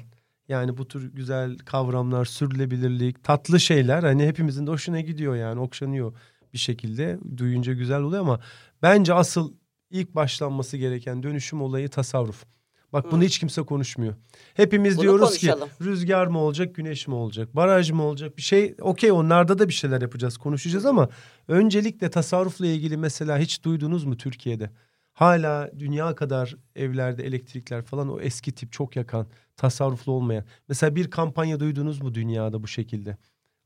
Yani 0.48 0.76
bu 0.76 0.88
tür 0.88 1.12
güzel 1.12 1.58
kavramlar, 1.58 2.24
sürülebilirlik, 2.24 3.24
tatlı 3.24 3.60
şeyler 3.60 4.02
hani 4.02 4.26
hepimizin 4.26 4.66
de 4.66 4.70
hoşuna 4.70 5.00
gidiyor 5.00 5.36
yani 5.36 5.60
okşanıyor 5.60 6.12
bir 6.52 6.58
şekilde. 6.58 7.18
Duyunca 7.36 7.72
güzel 7.72 8.00
oluyor 8.00 8.22
ama 8.22 8.40
bence 8.82 9.14
asıl 9.14 9.52
ilk 9.90 10.14
başlanması 10.14 10.76
gereken 10.76 11.22
dönüşüm 11.22 11.62
olayı 11.62 11.88
tasarruf. 11.88 12.44
Bak 12.92 13.12
bunu 13.12 13.20
Hı. 13.20 13.24
hiç 13.26 13.38
kimse 13.38 13.62
konuşmuyor. 13.62 14.14
Hepimiz 14.54 14.96
Bunu 14.96 15.02
diyoruz 15.02 15.28
konuşalım. 15.28 15.68
ki 15.68 15.84
rüzgar 15.84 16.26
mı 16.26 16.38
olacak, 16.38 16.74
güneş 16.74 17.08
mi 17.08 17.14
olacak, 17.14 17.56
baraj 17.56 17.90
mı 17.90 18.02
olacak 18.02 18.36
bir 18.36 18.42
şey. 18.42 18.74
Okey 18.80 19.12
onlarda 19.12 19.58
da 19.58 19.68
bir 19.68 19.72
şeyler 19.72 20.02
yapacağız, 20.02 20.38
konuşacağız 20.38 20.86
ama 20.86 21.08
öncelikle 21.48 22.10
tasarrufla 22.10 22.66
ilgili 22.66 22.96
mesela 22.96 23.38
hiç 23.38 23.64
duydunuz 23.64 24.04
mu 24.04 24.16
Türkiye'de? 24.16 24.70
Hala 25.16 25.70
dünya 25.78 26.14
kadar 26.14 26.56
evlerde 26.74 27.26
elektrikler 27.26 27.82
falan 27.82 28.08
o 28.08 28.20
eski 28.20 28.52
tip 28.52 28.72
çok 28.72 28.96
yakan, 28.96 29.26
tasarruflu 29.56 30.12
olmayan. 30.12 30.44
Mesela 30.68 30.96
bir 30.96 31.10
kampanya 31.10 31.60
duydunuz 31.60 32.02
mu 32.02 32.14
dünyada 32.14 32.62
bu 32.62 32.68
şekilde? 32.68 33.16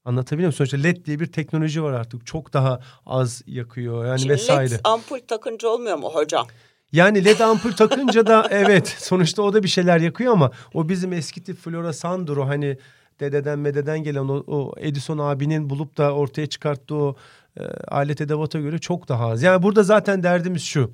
Anlatabiliyor 0.04 0.46
muyum? 0.46 0.52
Sonuçta 0.52 0.76
LED 0.76 1.04
diye 1.04 1.20
bir 1.20 1.26
teknoloji 1.26 1.82
var 1.82 1.92
artık. 1.92 2.26
Çok 2.26 2.52
daha 2.52 2.80
az 3.06 3.42
yakıyor 3.46 4.06
yani 4.06 4.20
Şimdi 4.20 4.32
vesaire. 4.32 4.70
led 4.70 4.80
ampul 4.84 5.18
takınca 5.28 5.68
olmuyor 5.68 5.96
mu 5.96 6.10
hocam? 6.14 6.46
Yani 6.92 7.24
led 7.24 7.40
ampul 7.40 7.72
takınca 7.72 8.26
da 8.26 8.48
evet 8.50 8.96
sonuçta 8.98 9.42
o 9.42 9.52
da 9.52 9.62
bir 9.62 9.68
şeyler 9.68 10.00
yakıyor 10.00 10.32
ama 10.32 10.50
o 10.74 10.88
bizim 10.88 11.12
eski 11.12 11.42
tip 11.42 11.58
floresandır 11.58 12.36
o 12.36 12.48
hani 12.48 12.78
dededen 13.20 13.58
mededen 13.58 14.02
gelen 14.02 14.28
o, 14.28 14.44
o 14.46 14.72
Edison 14.78 15.18
abinin 15.18 15.70
bulup 15.70 15.96
da 15.96 16.14
ortaya 16.14 16.46
çıkarttığı 16.46 16.94
o 16.94 17.16
e, 17.56 17.64
alet 17.88 18.20
edevata 18.20 18.60
göre 18.60 18.78
çok 18.78 19.08
daha 19.08 19.26
az. 19.26 19.42
Yani 19.42 19.62
burada 19.62 19.82
zaten 19.82 20.22
derdimiz 20.22 20.62
şu 20.62 20.90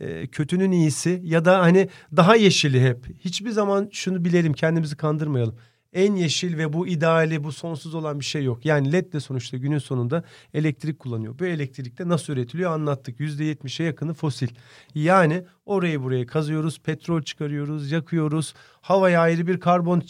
e, 0.00 0.26
kötünün 0.26 0.72
iyisi 0.72 1.20
ya 1.24 1.44
da 1.44 1.60
hani 1.60 1.88
daha 2.16 2.36
yeşili 2.36 2.80
hep. 2.80 3.06
Hiçbir 3.24 3.50
zaman 3.50 3.88
şunu 3.92 4.24
bilelim 4.24 4.52
kendimizi 4.52 4.96
kandırmayalım. 4.96 5.56
En 5.92 6.14
yeşil 6.14 6.58
ve 6.58 6.72
bu 6.72 6.86
ideali 6.86 7.44
bu 7.44 7.52
sonsuz 7.52 7.94
olan 7.94 8.20
bir 8.20 8.24
şey 8.24 8.44
yok. 8.44 8.64
Yani 8.64 8.92
led 8.92 9.12
de 9.12 9.20
sonuçta 9.20 9.56
günün 9.56 9.78
sonunda 9.78 10.24
elektrik 10.54 10.98
kullanıyor. 10.98 11.38
Bu 11.38 11.46
elektrik 11.46 11.98
de 11.98 12.08
nasıl 12.08 12.32
üretiliyor 12.32 12.72
anlattık. 12.72 13.20
%70'e 13.20 13.86
yakını 13.86 14.14
fosil. 14.14 14.48
Yani 14.94 15.44
orayı 15.66 16.02
buraya 16.02 16.26
kazıyoruz, 16.26 16.78
petrol 16.78 17.22
çıkarıyoruz, 17.22 17.92
yakıyoruz. 17.92 18.54
Havaya 18.80 19.20
ayrı 19.20 19.46
bir 19.46 19.60
karbon 19.60 20.02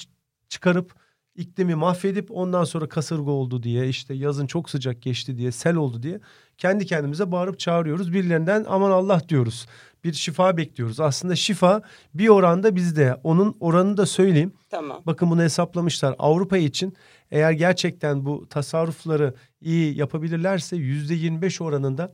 çıkarıp 0.48 0.94
iklimi 1.36 1.74
mahvedip 1.74 2.30
ondan 2.30 2.64
sonra 2.64 2.88
kasırga 2.88 3.30
oldu 3.30 3.62
diye 3.62 3.88
işte 3.88 4.14
yazın 4.14 4.46
çok 4.46 4.70
sıcak 4.70 5.02
geçti 5.02 5.38
diye 5.38 5.52
sel 5.52 5.76
oldu 5.76 6.02
diye 6.02 6.20
kendi 6.58 6.86
kendimize 6.86 7.32
bağırıp 7.32 7.58
çağırıyoruz. 7.58 8.12
Birilerinden 8.12 8.64
aman 8.68 8.90
Allah 8.90 9.22
diyoruz. 9.28 9.66
Bir 10.04 10.12
şifa 10.12 10.56
bekliyoruz. 10.56 11.00
Aslında 11.00 11.36
şifa 11.36 11.82
bir 12.14 12.28
oranda 12.28 12.76
bizde. 12.76 13.16
Onun 13.24 13.56
oranını 13.60 13.96
da 13.96 14.06
söyleyeyim. 14.06 14.52
Tamam. 14.70 15.02
Bakın 15.06 15.30
bunu 15.30 15.42
hesaplamışlar. 15.42 16.14
Avrupa 16.18 16.58
için 16.58 16.96
eğer 17.30 17.52
gerçekten 17.52 18.24
bu 18.24 18.46
tasarrufları 18.48 19.34
iyi 19.60 19.98
yapabilirlerse 19.98 20.76
yüzde 20.76 21.14
25 21.14 21.60
oranında 21.60 22.12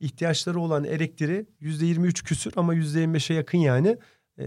ihtiyaçları 0.00 0.60
olan 0.60 0.84
elektriği 0.84 1.46
yüzde 1.60 1.86
23 1.86 2.24
küsür 2.24 2.52
ama 2.56 2.74
yüzde 2.74 3.04
25'e 3.04 3.36
yakın 3.36 3.58
yani 3.58 3.98
e, 4.38 4.44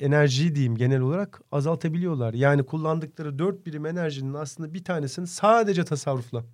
enerjiyi 0.00 0.54
diyeyim 0.54 0.76
genel 0.76 1.00
olarak 1.00 1.40
azaltabiliyorlar. 1.52 2.34
Yani 2.34 2.62
kullandıkları 2.62 3.38
dört 3.38 3.66
birim 3.66 3.86
enerjinin 3.86 4.34
aslında 4.34 4.74
bir 4.74 4.84
tanesini 4.84 5.26
sadece 5.26 5.84
tasarrufla. 5.84 6.44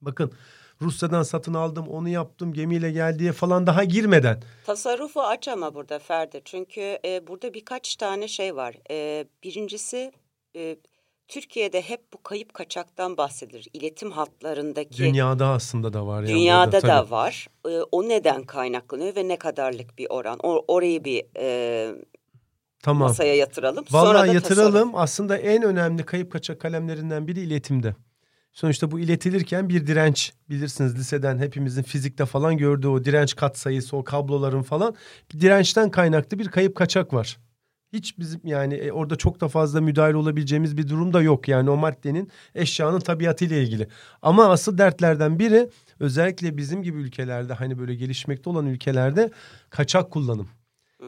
Bakın 0.00 0.32
Rusya'dan 0.80 1.22
satın 1.22 1.54
aldım 1.54 1.88
onu 1.88 2.08
yaptım 2.08 2.52
gemiyle 2.52 2.90
geldiye 2.90 3.32
falan 3.32 3.66
daha 3.66 3.84
girmeden. 3.84 4.42
Tasarrufu 4.66 5.22
aç 5.22 5.48
ama 5.48 5.74
burada 5.74 5.98
Ferdi. 5.98 6.42
Çünkü 6.44 6.98
e, 7.04 7.26
burada 7.26 7.54
birkaç 7.54 7.96
tane 7.96 8.28
şey 8.28 8.56
var. 8.56 8.76
E, 8.90 9.24
birincisi 9.44 10.12
e, 10.56 10.76
Türkiye'de 11.28 11.82
hep 11.82 12.12
bu 12.12 12.22
kayıp 12.22 12.54
kaçaktan 12.54 13.16
bahsedilir. 13.16 13.68
İletim 13.72 14.10
hatlarındaki 14.10 14.98
Dünyada 14.98 15.46
aslında 15.46 15.92
da 15.92 16.06
var. 16.06 16.22
yani 16.22 16.28
dünyada 16.34 16.72
burada, 16.72 16.88
da 16.88 17.10
var. 17.10 17.46
E, 17.68 17.68
o 17.92 18.08
neden 18.08 18.42
kaynaklanıyor 18.42 19.16
ve 19.16 19.28
ne 19.28 19.36
kadarlık 19.38 19.98
bir 19.98 20.06
oran? 20.10 20.38
O, 20.42 20.64
orayı 20.68 21.04
bir 21.04 21.24
e, 21.36 21.94
Tamam. 22.82 23.08
masaya 23.08 23.34
yatıralım. 23.34 23.86
Sonra 23.86 24.02
Vallahi 24.08 24.28
da 24.28 24.32
yatıralım. 24.34 24.72
tasarruf. 24.72 24.94
Aslında 24.94 25.36
en 25.38 25.62
önemli 25.62 26.04
kayıp 26.04 26.32
kaçak 26.32 26.60
kalemlerinden 26.60 27.28
biri 27.28 27.40
iletimde. 27.40 27.94
Sonuçta 28.52 28.90
bu 28.90 29.00
iletilirken 29.00 29.68
bir 29.68 29.86
direnç 29.86 30.32
bilirsiniz 30.50 30.98
liseden 30.98 31.38
hepimizin 31.38 31.82
fizikte 31.82 32.26
falan 32.26 32.56
gördüğü 32.56 32.88
o 32.88 33.04
direnç 33.04 33.36
katsayısı 33.36 33.96
o 33.96 34.04
kabloların 34.04 34.62
falan 34.62 34.94
bir 35.34 35.40
dirençten 35.40 35.90
kaynaklı 35.90 36.38
bir 36.38 36.48
kayıp 36.48 36.74
kaçak 36.74 37.14
var. 37.14 37.38
Hiç 37.92 38.18
bizim 38.18 38.40
yani 38.44 38.74
e, 38.74 38.92
orada 38.92 39.16
çok 39.16 39.40
da 39.40 39.48
fazla 39.48 39.80
müdahale 39.80 40.16
olabileceğimiz 40.16 40.76
bir 40.76 40.88
durum 40.88 41.12
da 41.12 41.22
yok. 41.22 41.48
Yani 41.48 41.70
o 41.70 41.76
maddenin 41.76 42.30
eşyanın 42.54 43.00
tabiatıyla 43.00 43.56
ilgili. 43.56 43.88
Ama 44.22 44.48
asıl 44.48 44.78
dertlerden 44.78 45.38
biri 45.38 45.68
özellikle 46.00 46.56
bizim 46.56 46.82
gibi 46.82 46.98
ülkelerde 46.98 47.54
hani 47.54 47.78
böyle 47.78 47.94
gelişmekte 47.94 48.50
olan 48.50 48.66
ülkelerde 48.66 49.30
kaçak 49.70 50.10
kullanım. 50.10 50.48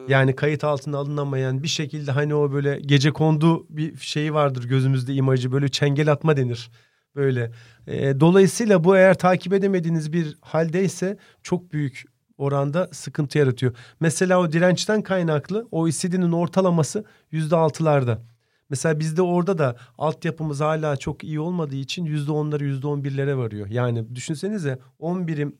Yani 0.07 0.35
kayıt 0.35 0.63
altına 0.63 0.97
alınamayan 0.97 1.63
bir 1.63 1.67
şekilde 1.67 2.11
hani 2.11 2.35
o 2.35 2.51
böyle 2.51 2.79
gece 2.79 3.11
kondu 3.11 3.65
bir 3.69 3.97
şeyi 3.97 4.33
vardır 4.33 4.63
gözümüzde 4.63 5.13
imajı 5.13 5.51
böyle 5.51 5.69
çengel 5.69 6.11
atma 6.11 6.37
denir. 6.37 6.69
Böyle. 7.15 7.51
E, 7.87 8.19
dolayısıyla 8.19 8.83
bu 8.83 8.97
eğer 8.97 9.13
takip 9.17 9.53
edemediğiniz 9.53 10.13
bir 10.13 10.37
haldeyse 10.41 11.17
çok 11.43 11.73
büyük 11.73 12.03
oranda 12.37 12.89
sıkıntı 12.91 13.37
yaratıyor. 13.37 13.75
Mesela 13.99 14.39
o 14.39 14.51
dirençten 14.51 15.01
kaynaklı 15.01 15.67
OECD'nin 15.71 16.31
ortalaması 16.31 17.05
yüzde 17.31 17.55
altılarda. 17.55 18.21
Mesela 18.69 18.99
bizde 18.99 19.21
orada 19.21 19.57
da 19.57 19.75
altyapımız 19.97 20.61
hala 20.61 20.97
çok 20.97 21.23
iyi 21.23 21.39
olmadığı 21.39 21.75
için 21.75 22.05
yüzde 22.05 22.31
onları 22.31 22.65
yüzde 22.65 22.87
on 22.87 23.03
birlere 23.03 23.37
varıyor. 23.37 23.67
Yani 23.69 24.15
düşünsenize 24.15 24.79
on 24.99 25.27
birim 25.27 25.55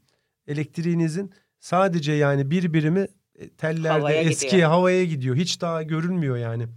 elektriğinizin 0.47 1.31
sadece 1.59 2.13
yani 2.13 2.51
bir 2.51 2.73
birimi 2.73 3.07
e, 3.35 3.49
tellerde 3.49 3.89
Havaya 3.89 4.21
eski 4.21 4.47
gidiyor. 4.47 4.69
havaya 4.69 5.05
gidiyor. 5.05 5.35
Hiç 5.35 5.61
daha 5.61 5.83
görünmüyor 5.83 6.37
yani. 6.37 6.67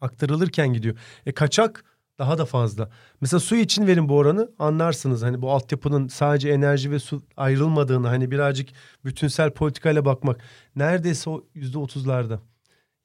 Aktarılırken 0.00 0.72
gidiyor. 0.72 0.96
E 1.26 1.32
kaçak 1.32 1.84
daha 2.20 2.38
da 2.38 2.44
fazla. 2.44 2.90
Mesela 3.20 3.40
su 3.40 3.56
için 3.56 3.86
verin 3.86 4.08
bu 4.08 4.16
oranı 4.16 4.50
anlarsınız. 4.58 5.22
Hani 5.22 5.42
bu 5.42 5.50
altyapının 5.50 6.08
sadece 6.08 6.48
enerji 6.48 6.90
ve 6.90 6.98
su 6.98 7.22
ayrılmadığını 7.36 8.08
hani 8.08 8.30
birazcık 8.30 8.68
bütünsel 9.04 9.50
politikayla 9.50 10.04
bakmak. 10.04 10.40
Neredeyse 10.76 11.30
o 11.30 11.44
yüzde 11.54 11.78
otuzlarda. 11.78 12.40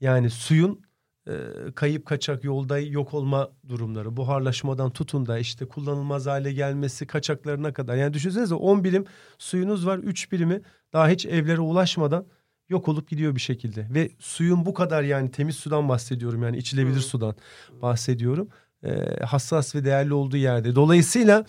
Yani 0.01 0.29
suyun 0.29 0.81
e, 1.27 1.33
kayıp 1.75 2.05
kaçak 2.05 2.43
yolda 2.43 2.79
yok 2.79 3.13
olma 3.13 3.51
durumları. 3.67 4.17
Buharlaşmadan 4.17 4.89
tutun 4.89 5.25
da 5.25 5.39
işte 5.39 5.65
kullanılmaz 5.65 6.25
hale 6.25 6.53
gelmesi 6.53 7.07
kaçaklarına 7.07 7.73
kadar. 7.73 7.95
Yani 7.95 8.13
düşünsenize 8.13 8.55
10 8.55 8.83
birim 8.83 9.05
suyunuz 9.37 9.85
var 9.85 9.97
3 9.97 10.31
birimi 10.31 10.61
daha 10.93 11.09
hiç 11.09 11.25
evlere 11.25 11.61
ulaşmadan 11.61 12.25
yok 12.69 12.87
olup 12.87 13.09
gidiyor 13.09 13.35
bir 13.35 13.41
şekilde. 13.41 13.87
Ve 13.89 14.11
suyun 14.19 14.65
bu 14.65 14.73
kadar 14.73 15.03
yani 15.03 15.31
temiz 15.31 15.55
sudan 15.55 15.89
bahsediyorum 15.89 16.43
yani 16.43 16.57
içilebilir 16.57 16.95
Hı. 16.95 17.01
sudan 17.01 17.35
bahsediyorum. 17.81 18.47
E, 18.85 19.23
hassas 19.25 19.75
ve 19.75 19.85
değerli 19.85 20.13
olduğu 20.13 20.37
yerde. 20.37 20.75
Dolayısıyla 20.75 21.45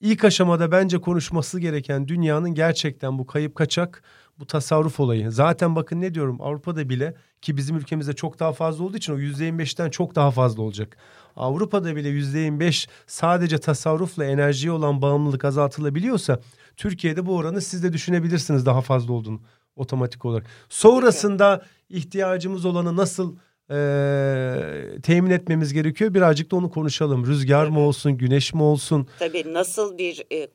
ilk 0.00 0.24
aşamada 0.24 0.72
bence 0.72 1.00
konuşması 1.00 1.60
gereken 1.60 2.08
dünyanın 2.08 2.54
gerçekten 2.54 3.18
bu 3.18 3.26
kayıp 3.26 3.54
kaçak 3.54 4.02
bu 4.38 4.46
tasarruf 4.46 5.00
olayı. 5.00 5.32
Zaten 5.32 5.76
bakın 5.76 6.00
ne 6.00 6.14
diyorum 6.14 6.40
Avrupa'da 6.40 6.88
bile 6.88 7.14
ki 7.42 7.56
bizim 7.56 7.76
ülkemizde 7.76 8.12
çok 8.12 8.40
daha 8.40 8.52
fazla 8.52 8.84
olduğu 8.84 8.96
için 8.96 9.12
o 9.12 9.18
%25'ten 9.18 9.90
çok 9.90 10.14
daha 10.14 10.30
fazla 10.30 10.62
olacak. 10.62 10.96
Avrupa'da 11.36 11.96
bile 11.96 12.08
%25 12.08 12.88
sadece 13.06 13.58
tasarrufla 13.58 14.24
enerjiye 14.24 14.72
olan 14.72 15.02
bağımlılık 15.02 15.44
azaltılabiliyorsa 15.44 16.40
Türkiye'de 16.76 17.26
bu 17.26 17.36
oranı 17.36 17.60
siz 17.60 17.82
de 17.82 17.92
düşünebilirsiniz 17.92 18.66
daha 18.66 18.80
fazla 18.80 19.12
olduğunu 19.12 19.40
otomatik 19.76 20.24
olarak. 20.24 20.46
Sonrasında 20.68 21.62
ihtiyacımız 21.88 22.64
olanı 22.64 22.96
nasıl 22.96 23.36
eee, 23.72 25.00
temin 25.02 25.30
etmemiz 25.30 25.72
gerekiyor 25.72 26.14
birazcık 26.14 26.50
da 26.50 26.56
onu 26.56 26.70
konuşalım. 26.70 27.26
Rüzgar 27.26 27.66
mı 27.66 27.80
olsun, 27.80 28.18
güneş 28.18 28.54
mi 28.54 28.62
olsun? 28.62 29.08
Tabii 29.18 29.54
nasıl 29.54 29.98
bir 29.98 30.24
e, 30.32 30.48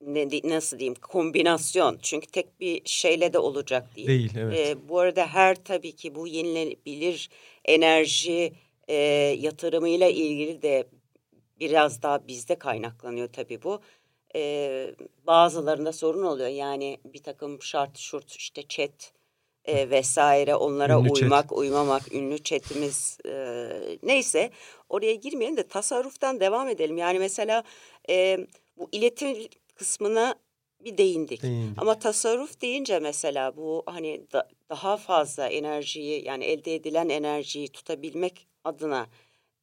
ne 0.00 0.28
nasıl 0.44 0.78
diyeyim 0.78 0.94
kombinasyon 0.94 1.98
çünkü 2.02 2.26
tek 2.26 2.60
bir 2.60 2.82
şeyle 2.84 3.32
de 3.32 3.38
olacak 3.38 3.96
değil. 3.96 4.08
Değil, 4.08 4.32
evet. 4.36 4.58
E, 4.58 4.88
bu 4.88 4.98
arada 4.98 5.26
her 5.26 5.64
tabii 5.64 5.92
ki 5.92 6.14
bu 6.14 6.26
yenilenebilir 6.26 7.30
enerji 7.64 8.52
e, 8.88 8.94
yatırımıyla 9.40 10.08
ilgili 10.08 10.62
de 10.62 10.86
biraz 11.60 12.02
daha 12.02 12.28
bizde 12.28 12.54
kaynaklanıyor 12.54 13.28
tabii 13.28 13.62
bu. 13.62 13.80
E, 14.34 14.94
bazılarında 15.26 15.92
sorun 15.92 16.22
oluyor 16.22 16.48
yani 16.48 16.98
bir 17.04 17.22
takım 17.22 17.62
şart 17.62 17.98
şurt 17.98 18.32
işte 18.32 18.62
chat 18.68 19.12
e, 19.66 19.90
vesaire 19.90 20.54
onlara 20.54 20.98
Ünlü 20.98 21.08
chat. 21.08 21.22
uymak 21.22 21.52
uymamak 21.52 22.12
ünlü 22.14 22.42
chatimiz 22.42 23.18
e, 23.26 23.68
neyse 24.02 24.50
oraya 24.88 25.14
girmeyelim 25.14 25.56
de 25.56 25.68
tasarruftan 25.68 26.40
devam 26.40 26.68
edelim. 26.68 26.98
Yani 26.98 27.18
mesela 27.18 27.62
e, 28.10 28.38
bu 28.76 28.88
iletim 28.92 29.36
kısmına 29.74 30.34
bir 30.80 30.98
değindik. 30.98 31.42
Değindik. 31.42 31.78
Ama 31.78 31.98
tasarruf 31.98 32.60
deyince 32.60 32.98
mesela 32.98 33.56
bu 33.56 33.82
hani 33.86 34.26
da- 34.32 34.48
daha 34.70 34.96
fazla 34.96 35.46
enerjiyi 35.48 36.24
yani 36.24 36.44
elde 36.44 36.74
edilen 36.74 37.08
enerjiyi 37.08 37.68
tutabilmek 37.68 38.46
adına 38.64 39.06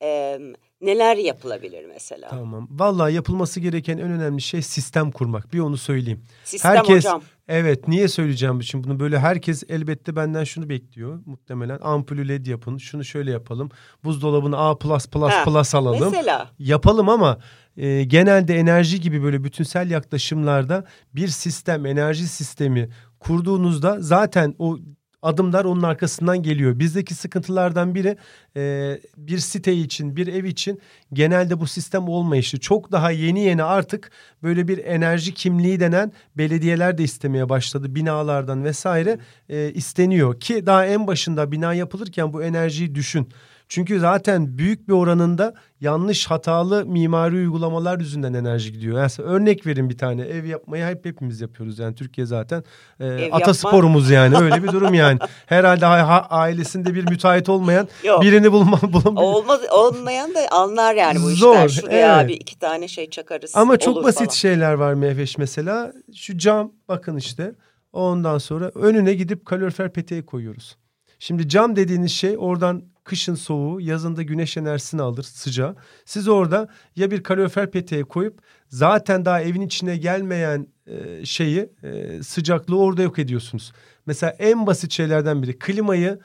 e, 0.01 0.39
neler 0.81 1.17
yapılabilir 1.17 1.85
mesela? 1.85 2.27
Tamam. 2.29 2.67
Vallahi 2.71 3.13
yapılması 3.13 3.59
gereken 3.59 3.97
en 3.97 4.11
önemli 4.11 4.41
şey 4.41 4.61
sistem 4.61 5.11
kurmak. 5.11 5.53
Bir 5.53 5.59
onu 5.59 5.77
söyleyeyim. 5.77 6.23
Sistem 6.43 6.71
herkes 6.71 7.05
hocam. 7.05 7.21
evet 7.47 7.87
niye 7.87 8.07
söyleyeceğim 8.07 8.59
için 8.59 8.83
bunu 8.83 8.99
böyle 8.99 9.19
herkes 9.19 9.63
elbette 9.69 10.15
benden 10.15 10.43
şunu 10.43 10.69
bekliyor 10.69 11.19
muhtemelen. 11.25 11.79
Ampulü 11.81 12.27
led 12.27 12.45
yapın. 12.45 12.77
Şunu 12.77 13.03
şöyle 13.05 13.31
yapalım. 13.31 13.69
Buzdolabını 14.03 14.57
A++ 14.57 14.69
Ha, 14.69 15.43
plus 15.45 15.75
alalım. 15.75 16.11
Mesela 16.11 16.49
Yapalım 16.59 17.09
ama 17.09 17.39
e, 17.77 18.03
genelde 18.03 18.55
enerji 18.55 19.01
gibi 19.01 19.23
böyle 19.23 19.43
bütünsel 19.43 19.91
yaklaşımlarda 19.91 20.85
bir 21.15 21.27
sistem, 21.27 21.85
enerji 21.85 22.27
sistemi 22.27 22.89
kurduğunuzda 23.19 23.97
zaten 23.99 24.55
o 24.59 24.77
adımlar 25.23 25.65
onun 25.65 25.83
arkasından 25.83 26.43
geliyor. 26.43 26.79
Bizdeki 26.79 27.15
sıkıntılardan 27.15 27.95
biri 27.95 28.17
e, 28.57 28.99
bir 29.17 29.37
site 29.37 29.73
için, 29.73 30.15
bir 30.15 30.27
ev 30.27 30.43
için 30.43 30.81
genelde 31.13 31.59
bu 31.59 31.67
sistem 31.67 32.07
olmayışı. 32.07 32.59
Çok 32.59 32.91
daha 32.91 33.11
yeni 33.11 33.39
yeni 33.39 33.63
artık 33.63 34.11
böyle 34.43 34.67
bir 34.67 34.77
enerji 34.77 35.33
kimliği 35.33 35.79
denen 35.79 36.11
belediyeler 36.37 36.97
de 36.97 37.03
istemeye 37.03 37.49
başladı. 37.49 37.95
Binalardan 37.95 38.63
vesaire 38.63 39.19
e, 39.49 39.71
isteniyor 39.71 40.39
ki 40.39 40.65
daha 40.65 40.85
en 40.85 41.07
başında 41.07 41.51
bina 41.51 41.73
yapılırken 41.73 42.33
bu 42.33 42.43
enerjiyi 42.43 42.95
düşün. 42.95 43.27
Çünkü 43.73 43.99
zaten 43.99 44.57
büyük 44.57 44.87
bir 44.87 44.93
oranında 44.93 45.53
yanlış 45.81 46.25
hatalı 46.25 46.85
mimari 46.85 47.35
uygulamalar 47.35 47.99
yüzünden 47.99 48.33
enerji 48.33 48.71
gidiyor. 48.71 48.97
Yani 48.97 49.11
örnek 49.29 49.65
verin 49.65 49.89
bir 49.89 49.97
tane 49.97 50.21
ev 50.21 50.45
yapmayı 50.45 50.85
hep 50.85 51.05
hepimiz 51.05 51.41
yapıyoruz 51.41 51.79
yani 51.79 51.95
Türkiye 51.95 52.27
zaten 52.27 52.63
e, 52.99 53.05
Ev 53.05 53.33
atasporumuz 53.33 54.09
yani 54.09 54.37
öyle 54.37 54.63
bir 54.63 54.67
durum 54.67 54.93
yani. 54.93 55.19
Herhalde 55.45 55.85
ha- 55.85 56.27
ailesinde 56.29 56.95
bir 56.95 57.09
müteahhit 57.09 57.49
olmayan 57.49 57.87
Yok. 58.03 58.21
birini 58.21 58.51
bulma 58.51 58.79
bulam. 58.81 59.17
olmaz 59.17 59.61
olmayan 59.71 60.35
da 60.35 60.39
anlar 60.51 60.95
yani 60.95 61.19
bu 61.23 61.29
Zor, 61.29 61.55
işler. 61.55 61.69
Şuraya 61.69 62.15
evet. 62.15 62.25
abi 62.25 62.33
iki 62.33 62.59
tane 62.59 62.87
şey 62.87 63.09
çakarız. 63.09 63.51
Ama 63.55 63.77
çok 63.77 64.03
basit 64.03 64.17
falan. 64.17 64.29
şeyler 64.29 64.73
var 64.73 64.93
Mehveş 64.93 65.37
mesela. 65.37 65.93
Şu 66.15 66.37
cam 66.37 66.71
bakın 66.87 67.17
işte. 67.17 67.55
Ondan 67.93 68.37
sonra 68.37 68.71
önüne 68.75 69.13
gidip 69.13 69.45
kalorifer 69.45 69.93
peteği 69.93 70.25
koyuyoruz. 70.25 70.77
Şimdi 71.19 71.49
cam 71.49 71.75
dediğiniz 71.75 72.11
şey 72.11 72.35
oradan 72.37 72.92
kışın 73.03 73.35
soğuğu, 73.35 73.81
yazında 73.81 74.23
güneş 74.23 74.57
enerjisini 74.57 75.01
alır 75.01 75.23
sıcağı. 75.23 75.75
Siz 76.05 76.27
orada 76.27 76.67
ya 76.95 77.11
bir 77.11 77.23
kalorifer 77.23 77.71
peteği 77.71 78.03
koyup 78.03 78.39
zaten 78.69 79.25
daha 79.25 79.41
evin 79.41 79.61
içine 79.61 79.97
gelmeyen 79.97 80.67
e, 80.87 81.25
şeyi 81.25 81.69
e, 81.83 82.23
sıcaklığı 82.23 82.79
orada 82.79 83.01
yok 83.01 83.19
ediyorsunuz. 83.19 83.71
Mesela 84.05 84.35
en 84.39 84.67
basit 84.67 84.91
şeylerden 84.91 85.43
biri 85.43 85.59
klimayı 85.59 86.19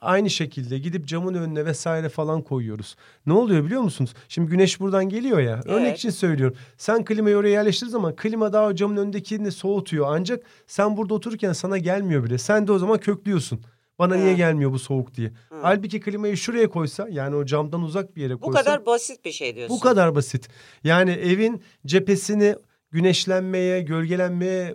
aynı 0.00 0.30
şekilde 0.30 0.78
gidip 0.78 1.06
camın 1.06 1.34
önüne 1.34 1.66
vesaire 1.66 2.08
falan 2.08 2.42
koyuyoruz. 2.42 2.96
Ne 3.26 3.32
oluyor 3.32 3.64
biliyor 3.64 3.82
musunuz? 3.82 4.14
Şimdi 4.28 4.50
güneş 4.50 4.80
buradan 4.80 5.08
geliyor 5.08 5.38
ya. 5.38 5.60
Örnek 5.64 5.86
Evet. 5.86 5.98
için 5.98 6.10
söylüyorum. 6.10 6.56
Sen 6.78 7.04
klimayı 7.04 7.36
oraya 7.36 7.48
yerleştirdiğin 7.50 7.92
zaman 7.92 8.16
klima 8.16 8.52
daha 8.52 8.74
camın 8.74 8.96
önündekini 8.96 9.52
soğutuyor. 9.52 10.06
Ancak 10.08 10.42
sen 10.66 10.96
burada 10.96 11.14
otururken 11.14 11.52
sana 11.52 11.78
gelmiyor 11.78 12.24
bile. 12.24 12.38
Sen 12.38 12.66
de 12.66 12.72
o 12.72 12.78
zaman 12.78 12.98
köklüyorsun. 12.98 13.60
Bana 13.98 14.14
niye 14.16 14.34
gelmiyor 14.34 14.72
bu 14.72 14.78
soğuk 14.78 15.14
diye. 15.14 15.28
Hı. 15.28 15.54
Halbuki 15.62 16.00
klimayı 16.00 16.36
şuraya 16.36 16.68
koysa 16.68 17.08
yani 17.10 17.36
o 17.36 17.44
camdan 17.44 17.82
uzak 17.82 18.16
bir 18.16 18.22
yere 18.22 18.34
Bu 18.34 18.40
koysa. 18.40 18.62
kadar 18.62 18.86
basit 18.86 19.24
bir 19.24 19.32
şey 19.32 19.54
diyorsun. 19.56 19.76
Bu 19.76 19.80
kadar 19.80 20.14
basit. 20.14 20.48
Yani 20.84 21.10
evin 21.10 21.62
cephesini 21.86 22.56
güneşlenmeye, 22.90 23.80
gölgelenmeye 23.80 24.74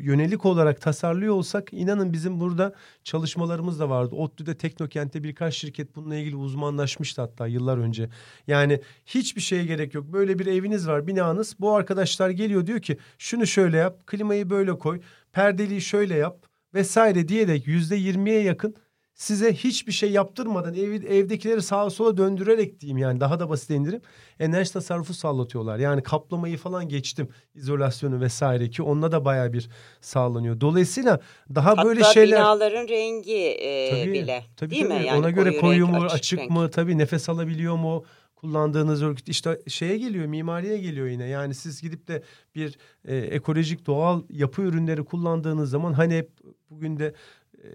yönelik 0.00 0.44
olarak 0.46 0.80
tasarlıyor 0.80 1.34
olsak 1.34 1.68
inanın 1.72 2.12
bizim 2.12 2.40
burada 2.40 2.74
çalışmalarımız 3.04 3.80
da 3.80 3.90
vardı. 3.90 4.14
ODTÜ'de 4.14 4.56
Teknokent'te 4.56 5.22
birkaç 5.22 5.54
şirket 5.54 5.96
bununla 5.96 6.16
ilgili 6.16 6.36
uzmanlaşmıştı 6.36 7.22
hatta 7.22 7.46
yıllar 7.46 7.78
önce. 7.78 8.08
Yani 8.46 8.80
hiçbir 9.06 9.40
şeye 9.40 9.64
gerek 9.64 9.94
yok. 9.94 10.04
Böyle 10.12 10.38
bir 10.38 10.46
eviniz 10.46 10.88
var, 10.88 11.06
binanız. 11.06 11.56
Bu 11.60 11.74
arkadaşlar 11.74 12.30
geliyor 12.30 12.66
diyor 12.66 12.80
ki 12.80 12.98
şunu 13.18 13.46
şöyle 13.46 13.76
yap, 13.76 14.06
klimayı 14.06 14.50
böyle 14.50 14.78
koy, 14.78 15.00
perdeliği 15.32 15.80
şöyle 15.80 16.14
yap 16.14 16.45
vesaire 16.76 17.28
diyerek 17.28 17.66
yüzde 17.66 17.96
yirmiye 17.96 18.42
yakın 18.42 18.74
size 19.14 19.52
hiçbir 19.54 19.92
şey 19.92 20.10
yaptırmadan 20.10 20.74
evi, 20.74 21.06
evdekileri 21.06 21.62
sağa 21.62 21.90
sola 21.90 22.16
döndürerek 22.16 22.80
diyeyim 22.80 22.98
yani 22.98 23.20
daha 23.20 23.40
da 23.40 23.48
basit 23.50 23.70
indirim 23.70 24.00
enerji 24.40 24.72
tasarrufu 24.72 25.14
sağlatıyorlar. 25.14 25.78
Yani 25.78 26.02
kaplamayı 26.02 26.56
falan 26.58 26.88
geçtim 26.88 27.28
izolasyonu 27.54 28.20
vesaire 28.20 28.70
ki 28.70 28.82
onunla 28.82 29.12
da 29.12 29.24
baya 29.24 29.52
bir 29.52 29.68
sağlanıyor. 30.00 30.60
Dolayısıyla 30.60 31.20
daha 31.54 31.70
Hatta 31.70 31.84
böyle 31.84 32.04
şeyler 32.04 32.38
binaların 32.38 32.88
rengi 32.88 33.36
e, 33.36 33.90
Tabii, 33.90 34.12
bile. 34.12 34.44
tabii, 34.56 34.70
değil 34.70 34.84
tabii. 34.88 34.98
mi? 34.98 35.06
Yani 35.06 35.18
Ona 35.18 35.30
göre 35.30 35.48
koyu 35.50 35.60
koyu 35.60 35.86
renk, 35.86 35.90
mu, 35.96 36.04
açık 36.04 36.14
açık 36.16 36.38
renk. 36.38 36.50
mı, 36.50 36.70
tabii 36.70 36.98
nefes 36.98 37.28
alabiliyor 37.28 37.76
mu? 37.76 38.04
Kullandığınız 38.36 39.02
örgüt 39.02 39.28
işte 39.28 39.60
şeye 39.68 39.98
geliyor, 39.98 40.26
mimariye 40.26 40.78
geliyor 40.78 41.06
yine. 41.06 41.26
Yani 41.26 41.54
siz 41.54 41.82
gidip 41.82 42.08
de 42.08 42.22
bir 42.54 42.78
e, 43.04 43.16
ekolojik 43.16 43.86
doğal 43.86 44.22
yapı 44.30 44.62
ürünleri 44.62 45.04
kullandığınız 45.04 45.70
zaman 45.70 45.92
hani 45.92 46.14
hep 46.16 46.30
bugün 46.70 46.98
de 46.98 47.14
e, 47.58 47.66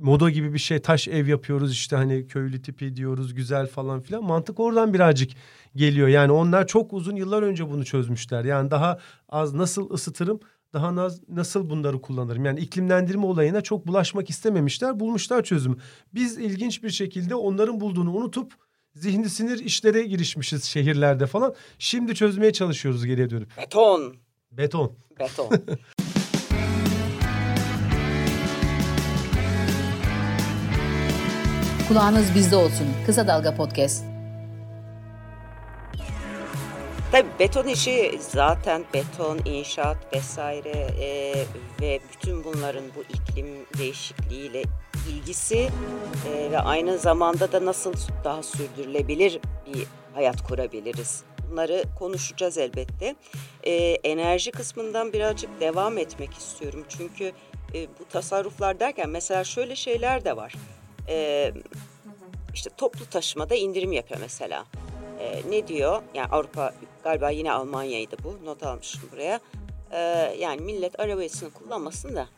moda 0.00 0.30
gibi 0.30 0.54
bir 0.54 0.58
şey 0.58 0.78
taş 0.78 1.08
ev 1.08 1.26
yapıyoruz 1.26 1.72
işte 1.72 1.96
hani 1.96 2.26
köylü 2.26 2.62
tipi 2.62 2.96
diyoruz 2.96 3.34
güzel 3.34 3.66
falan 3.66 4.00
filan 4.00 4.24
mantık 4.24 4.60
oradan 4.60 4.94
birazcık 4.94 5.30
geliyor. 5.76 6.08
Yani 6.08 6.32
onlar 6.32 6.66
çok 6.66 6.92
uzun 6.92 7.16
yıllar 7.16 7.42
önce 7.42 7.70
bunu 7.70 7.84
çözmüşler. 7.84 8.44
Yani 8.44 8.70
daha 8.70 8.98
az 9.28 9.54
nasıl 9.54 9.90
ısıtırım 9.90 10.40
daha 10.74 10.94
naz, 10.94 11.20
nasıl 11.28 11.70
bunları 11.70 12.00
kullanırım? 12.00 12.44
Yani 12.44 12.60
iklimlendirme 12.60 13.26
olayına 13.26 13.60
çok 13.60 13.86
bulaşmak 13.86 14.30
istememişler, 14.30 15.00
bulmuşlar 15.00 15.42
çözümü. 15.42 15.76
Biz 16.14 16.38
ilginç 16.38 16.82
bir 16.82 16.90
şekilde 16.90 17.34
onların 17.34 17.80
bulduğunu 17.80 18.12
unutup 18.12 18.52
zihni 18.94 19.30
sinir 19.30 19.58
işlere 19.58 20.02
girişmişiz 20.02 20.64
şehirlerde 20.64 21.26
falan. 21.26 21.54
Şimdi 21.78 22.14
çözmeye 22.14 22.52
çalışıyoruz 22.52 23.06
geriye 23.06 23.30
dönüp. 23.30 23.56
Beton. 23.56 24.16
Beton. 24.52 24.92
Beton. 25.20 25.50
Kulağınız 31.88 32.34
bizde 32.34 32.56
olsun. 32.56 32.86
Kısa 33.06 33.26
Dalga 33.26 33.54
Podcast. 33.54 34.13
Tabii 37.14 37.28
beton 37.38 37.66
işi 37.66 38.18
zaten 38.20 38.84
beton, 38.94 39.38
inşaat 39.44 39.96
vesaire 40.14 40.86
e, 41.00 41.34
ve 41.80 42.00
bütün 42.12 42.44
bunların 42.44 42.84
bu 42.96 43.02
iklim 43.02 43.46
değişikliğiyle 43.78 44.62
ilgisi 45.08 45.68
e, 46.28 46.50
ve 46.50 46.58
aynı 46.58 46.98
zamanda 46.98 47.52
da 47.52 47.64
nasıl 47.64 47.94
daha 48.24 48.42
sürdürülebilir 48.42 49.40
bir 49.66 49.86
hayat 50.14 50.42
kurabiliriz. 50.42 51.22
Bunları 51.50 51.84
konuşacağız 51.98 52.58
elbette. 52.58 53.16
E, 53.62 53.72
enerji 54.04 54.50
kısmından 54.50 55.12
birazcık 55.12 55.60
devam 55.60 55.98
etmek 55.98 56.34
istiyorum. 56.34 56.84
Çünkü 56.88 57.32
e, 57.74 57.88
bu 58.00 58.04
tasarruflar 58.12 58.80
derken 58.80 59.10
mesela 59.10 59.44
şöyle 59.44 59.76
şeyler 59.76 60.24
de 60.24 60.36
var. 60.36 60.54
E, 61.08 61.52
işte 62.54 62.70
toplu 62.76 63.06
taşımada 63.06 63.54
indirim 63.54 63.92
yapıyor 63.92 64.20
mesela. 64.20 64.66
E, 65.20 65.42
ne 65.50 65.68
diyor? 65.68 66.02
Yani 66.14 66.28
Avrupa 66.28 66.72
galiba 67.04 67.30
yine 67.30 67.52
Almanya'ydı 67.52 68.16
bu. 68.24 68.38
Not 68.44 68.62
almışım 68.62 69.02
buraya. 69.12 69.40
E, 69.90 69.98
yani 70.40 70.60
millet 70.60 71.00
arabasını 71.00 71.50
kullanmasın 71.50 72.16
da 72.16 72.28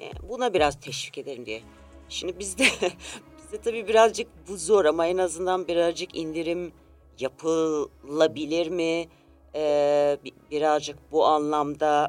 e, 0.00 0.12
buna 0.28 0.54
biraz 0.54 0.80
teşvik 0.80 1.18
edelim 1.18 1.46
diye. 1.46 1.62
Şimdi 2.08 2.38
bizde 2.38 2.64
bizde 3.38 3.60
tabii 3.64 3.88
birazcık 3.88 4.28
bu 4.48 4.56
zor 4.56 4.84
ama 4.84 5.06
en 5.06 5.18
azından 5.18 5.68
birazcık 5.68 6.16
indirim 6.16 6.72
yapılabilir 7.18 8.68
mi? 8.68 9.08
E, 9.54 10.18
birazcık 10.50 10.96
bu 11.12 11.26
anlamda 11.26 12.08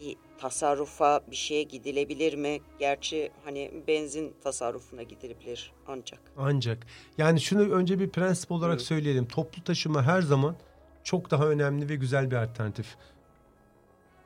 bir 0.00 0.16
tasarrufa 0.38 1.20
bir 1.30 1.36
şeye 1.36 1.62
gidilebilir 1.62 2.34
mi? 2.34 2.60
Gerçi 2.78 3.30
hani 3.44 3.70
benzin 3.88 4.34
tasarrufuna 4.44 5.02
gidilebilir 5.02 5.72
ancak. 5.86 6.20
Ancak. 6.36 6.86
Yani 7.18 7.40
şunu 7.40 7.60
önce 7.60 7.98
bir 7.98 8.10
prensip 8.10 8.52
olarak 8.52 8.74
evet. 8.74 8.86
söyleyelim. 8.86 9.28
Toplu 9.28 9.64
taşıma 9.64 10.02
her 10.02 10.22
zaman 10.22 10.56
çok 11.06 11.30
daha 11.30 11.48
önemli 11.48 11.88
ve 11.88 11.96
güzel 11.96 12.30
bir 12.30 12.36
alternatif. 12.36 12.86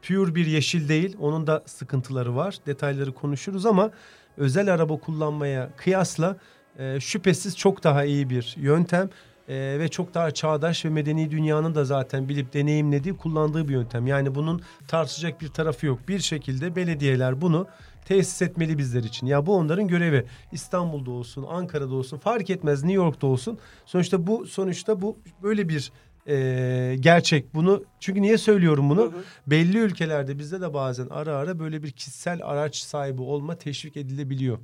Pure 0.02 0.34
bir 0.34 0.46
yeşil 0.46 0.88
değil. 0.88 1.16
Onun 1.20 1.46
da 1.46 1.62
sıkıntıları 1.66 2.36
var. 2.36 2.56
Detayları 2.66 3.14
konuşuruz 3.14 3.66
ama 3.66 3.90
özel 4.36 4.74
araba 4.74 4.98
kullanmaya 4.98 5.70
kıyasla 5.76 6.36
e, 6.78 7.00
şüphesiz 7.00 7.56
çok 7.56 7.84
daha 7.84 8.04
iyi 8.04 8.30
bir 8.30 8.54
yöntem 8.58 9.10
e, 9.48 9.54
ve 9.78 9.88
çok 9.88 10.14
daha 10.14 10.30
çağdaş 10.30 10.84
ve 10.84 10.88
medeni 10.88 11.30
dünyanın 11.30 11.74
da 11.74 11.84
zaten 11.84 12.28
bilip 12.28 12.52
deneyimlediği 12.52 13.16
kullandığı 13.16 13.68
bir 13.68 13.72
yöntem. 13.72 14.06
Yani 14.06 14.34
bunun 14.34 14.62
tartışacak 14.88 15.40
bir 15.40 15.48
tarafı 15.48 15.86
yok. 15.86 16.08
Bir 16.08 16.18
şekilde 16.18 16.76
belediyeler 16.76 17.40
bunu 17.40 17.66
tesis 18.04 18.42
etmeli 18.42 18.78
bizler 18.78 19.02
için. 19.02 19.26
Ya 19.26 19.46
bu 19.46 19.56
onların 19.56 19.88
görevi. 19.88 20.26
İstanbul'da 20.52 21.10
olsun, 21.10 21.46
Ankara'da 21.48 21.94
olsun, 21.94 22.18
fark 22.18 22.50
etmez 22.50 22.82
New 22.82 23.02
York'ta 23.02 23.26
olsun. 23.26 23.58
Sonuçta 23.86 24.26
bu 24.26 24.46
sonuçta 24.46 25.02
bu 25.02 25.18
böyle 25.42 25.68
bir 25.68 25.92
e, 26.26 26.96
gerçek. 27.00 27.54
Bunu 27.54 27.84
çünkü 28.00 28.22
niye 28.22 28.38
söylüyorum 28.38 28.90
bunu? 28.90 29.02
Hı 29.02 29.06
hı. 29.06 29.22
Belli 29.46 29.78
ülkelerde 29.78 30.38
bizde 30.38 30.60
de 30.60 30.74
bazen 30.74 31.06
ara 31.10 31.36
ara 31.36 31.58
böyle 31.58 31.82
bir 31.82 31.90
kişisel 31.90 32.40
araç 32.44 32.76
sahibi 32.76 33.22
olma 33.22 33.56
teşvik 33.56 33.96
edilebiliyor. 33.96 34.58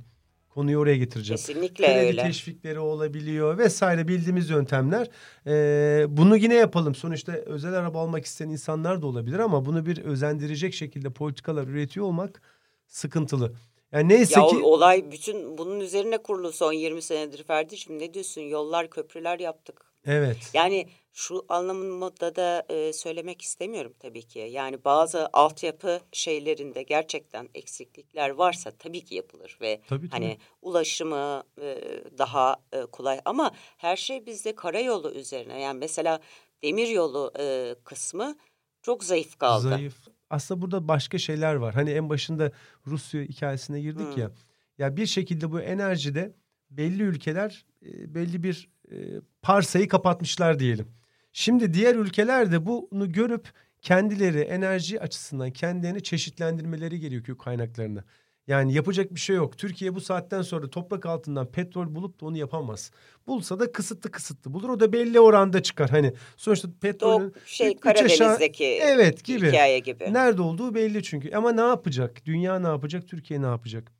Konuyu 0.49 0.77
oraya 0.77 0.97
getireceğim. 0.97 1.37
Kesinlikle 1.37 1.85
Kredi 1.85 2.05
öyle. 2.05 2.21
teşvikleri 2.21 2.79
olabiliyor 2.79 3.57
vesaire 3.57 4.07
bildiğimiz 4.07 4.49
yöntemler. 4.49 5.07
Ee, 5.47 6.05
bunu 6.09 6.37
yine 6.37 6.55
yapalım. 6.55 6.95
Sonuçta 6.95 7.31
özel 7.31 7.73
araba 7.73 8.01
almak 8.01 8.25
isteyen 8.25 8.49
insanlar 8.49 9.01
da 9.01 9.07
olabilir 9.07 9.39
ama 9.39 9.65
bunu 9.65 9.85
bir 9.85 9.97
özendirecek 9.97 10.73
şekilde 10.73 11.09
politikalar 11.09 11.67
üretiyor 11.67 12.05
olmak 12.05 12.41
sıkıntılı. 12.87 13.53
Yani 13.91 14.09
neyse 14.09 14.39
ya 14.39 14.47
ki... 14.47 14.57
olay 14.57 15.11
bütün 15.11 15.57
bunun 15.57 15.79
üzerine 15.79 16.17
kurulu 16.17 16.51
son 16.51 16.73
20 16.73 17.01
senedir 17.01 17.43
Ferdi'cim 17.43 17.99
ne 17.99 18.13
diyorsun? 18.13 18.41
Yollar, 18.41 18.89
köprüler 18.89 19.39
yaptık. 19.39 19.85
Evet. 20.05 20.37
Yani 20.53 20.87
şu 21.17 21.45
anlamında 21.49 22.35
da 22.35 22.65
e, 22.69 22.93
söylemek 22.93 23.41
istemiyorum 23.41 23.93
tabii 23.99 24.21
ki. 24.21 24.39
Yani 24.39 24.83
bazı 24.85 25.29
altyapı 25.33 25.99
şeylerinde 26.11 26.83
gerçekten 26.83 27.49
eksiklikler 27.55 28.29
varsa 28.29 28.71
tabii 28.71 29.05
ki 29.05 29.15
yapılır 29.15 29.57
ve 29.61 29.81
tabii, 29.87 30.09
hani 30.09 30.33
tabii. 30.33 30.43
ulaşımı 30.61 31.43
e, 31.61 31.77
daha 32.17 32.55
e, 32.73 32.81
kolay 32.81 33.21
ama 33.25 33.51
her 33.77 33.95
şey 33.95 34.25
bizde 34.25 34.55
karayolu 34.55 35.11
üzerine. 35.11 35.61
Yani 35.61 35.79
mesela 35.79 36.19
demiryolu 36.63 37.31
e, 37.39 37.75
kısmı 37.83 38.35
çok 38.81 39.03
zayıf 39.03 39.37
kaldı. 39.37 39.69
Zayıf. 39.69 40.07
Aslında 40.29 40.61
burada 40.61 40.87
başka 40.87 41.17
şeyler 41.17 41.55
var. 41.55 41.73
Hani 41.73 41.91
en 41.91 42.09
başında 42.09 42.51
Rusya 42.87 43.21
hikayesine 43.21 43.81
girdik 43.81 44.15
hmm. 44.15 44.21
ya. 44.21 44.31
Ya 44.77 44.97
bir 44.97 45.05
şekilde 45.05 45.51
bu 45.51 45.61
enerjide 45.61 46.35
belli 46.69 47.03
ülkeler 47.03 47.65
e, 47.85 48.15
belli 48.15 48.43
bir 48.43 48.69
e, 48.91 48.95
parsayı 49.41 49.87
kapatmışlar 49.87 50.59
diyelim. 50.59 50.97
Şimdi 51.39 51.73
diğer 51.73 51.95
ülkeler 51.95 52.51
de 52.51 52.65
bunu 52.65 53.11
görüp 53.11 53.49
kendileri 53.81 54.39
enerji 54.39 55.01
açısından 55.01 55.51
kendilerini 55.51 56.03
çeşitlendirmeleri 56.03 56.99
gerekiyor 56.99 57.37
kaynaklarını. 57.37 58.03
Yani 58.47 58.73
yapacak 58.73 59.15
bir 59.15 59.19
şey 59.19 59.35
yok. 59.35 59.57
Türkiye 59.57 59.95
bu 59.95 60.01
saatten 60.01 60.41
sonra 60.41 60.69
toprak 60.69 61.05
altından 61.05 61.51
petrol 61.51 61.95
bulup 61.95 62.21
da 62.21 62.25
onu 62.25 62.37
yapamaz. 62.37 62.91
Bulsa 63.27 63.59
da 63.59 63.71
kısıtlı 63.71 64.11
kısıtlı 64.11 64.53
bulur. 64.53 64.69
O 64.69 64.79
da 64.79 64.93
belli 64.93 65.19
oranda 65.19 65.63
çıkar. 65.63 65.89
Hani 65.89 66.13
sonuçta 66.37 66.69
petrolün 66.81 67.33
şey 67.45 67.77
Karadeniz'deki 67.77 68.65
evet 68.65 69.23
gibi. 69.23 69.47
hikaye 69.47 69.79
gibi. 69.79 70.13
Nerede 70.13 70.41
olduğu 70.41 70.75
belli 70.75 71.03
çünkü. 71.03 71.35
Ama 71.35 71.51
ne 71.51 71.61
yapacak? 71.61 72.25
Dünya 72.25 72.59
ne 72.59 72.67
yapacak? 72.67 73.07
Türkiye 73.07 73.41
ne 73.41 73.45
yapacak? 73.45 73.91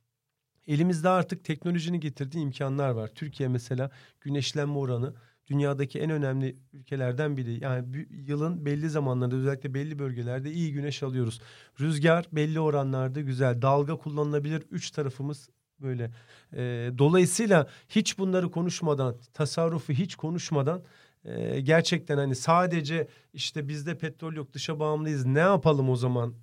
Elimizde 0.66 1.08
artık 1.08 1.44
teknolojinin 1.44 2.00
getirdiği 2.00 2.40
imkanlar 2.40 2.90
var. 2.90 3.10
Türkiye 3.14 3.48
mesela 3.48 3.90
güneşlenme 4.20 4.78
oranı 4.78 5.14
dünyadaki 5.48 5.98
en 5.98 6.10
önemli 6.10 6.56
ülkelerden 6.72 7.36
biri. 7.36 7.64
Yani 7.64 8.06
yılın 8.10 8.66
belli 8.66 8.90
zamanlarında 8.90 9.36
özellikle 9.36 9.74
belli 9.74 9.98
bölgelerde 9.98 10.50
iyi 10.50 10.72
güneş 10.72 11.02
alıyoruz. 11.02 11.40
Rüzgar 11.80 12.26
belli 12.32 12.60
oranlarda 12.60 13.20
güzel. 13.20 13.62
Dalga 13.62 13.96
kullanılabilir. 13.96 14.62
Üç 14.70 14.90
tarafımız 14.90 15.48
böyle. 15.80 16.10
E, 16.52 16.90
dolayısıyla 16.98 17.66
hiç 17.88 18.18
bunları 18.18 18.50
konuşmadan, 18.50 19.16
tasarrufu 19.34 19.92
hiç 19.92 20.16
konuşmadan 20.16 20.82
e, 21.24 21.60
gerçekten 21.60 22.18
hani 22.18 22.34
sadece 22.34 23.08
işte 23.32 23.68
bizde 23.68 23.98
petrol 23.98 24.32
yok 24.32 24.52
dışa 24.52 24.80
bağımlıyız 24.80 25.26
ne 25.26 25.38
yapalım 25.38 25.90
o 25.90 25.96
zaman? 25.96 26.34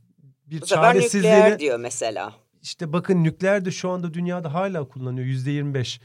Bir 0.46 0.62
Bu 0.62 0.66
çaresizliğine... 0.66 1.60
diyor 1.60 1.80
mesela. 1.80 2.34
İşte 2.62 2.94
bakın 2.94 3.24
nükleer 3.24 3.66
de 3.66 3.72
şu 3.72 3.90
anda 3.90 4.14
dünyada 4.14 4.54
hala 4.54 4.88
kullanıyor 4.88 5.26
yüzde 5.28 5.52
yirmi 5.52 5.74
beş. 5.74 6.00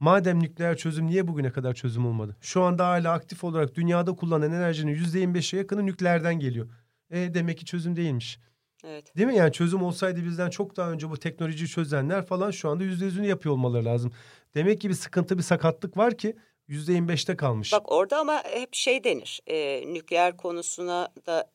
Madem 0.00 0.42
nükleer 0.42 0.76
çözüm 0.76 1.06
niye 1.06 1.28
bugüne 1.28 1.52
kadar 1.52 1.74
çözüm 1.74 2.06
olmadı? 2.06 2.36
Şu 2.40 2.62
anda 2.62 2.86
hala 2.86 3.12
aktif 3.12 3.44
olarak 3.44 3.74
dünyada 3.74 4.12
kullanılan 4.16 4.52
enerjinin 4.52 4.90
yüzde 4.90 5.18
yirmi 5.18 5.34
beşe 5.34 5.56
yakını 5.56 5.86
nükleerden 5.86 6.34
geliyor. 6.34 6.68
E 7.10 7.34
demek 7.34 7.58
ki 7.58 7.64
çözüm 7.64 7.96
değilmiş. 7.96 8.38
Evet. 8.84 9.16
Değil 9.16 9.28
mi? 9.28 9.36
Yani 9.36 9.52
çözüm 9.52 9.82
olsaydı 9.82 10.24
bizden 10.24 10.50
çok 10.50 10.76
daha 10.76 10.90
önce 10.90 11.10
bu 11.10 11.16
teknolojiyi 11.16 11.68
çözenler 11.68 12.26
falan 12.26 12.50
şu 12.50 12.68
anda 12.68 12.84
yüzde 12.84 13.04
yüzünü 13.04 13.26
yapıyor 13.26 13.54
olmaları 13.54 13.84
lazım. 13.84 14.12
Demek 14.54 14.80
ki 14.80 14.88
bir 14.88 14.94
sıkıntı 14.94 15.38
bir 15.38 15.42
sakatlık 15.42 15.96
var 15.96 16.16
ki 16.16 16.36
yüzde 16.68 16.92
yirmi 16.92 17.08
beşte 17.08 17.36
kalmış. 17.36 17.72
Bak 17.72 17.92
orada 17.92 18.18
ama 18.18 18.42
hep 18.44 18.74
şey 18.74 19.04
denir. 19.04 19.40
E, 19.46 19.84
nükleer 19.94 20.36
konusuna 20.36 21.08
da 21.26 21.50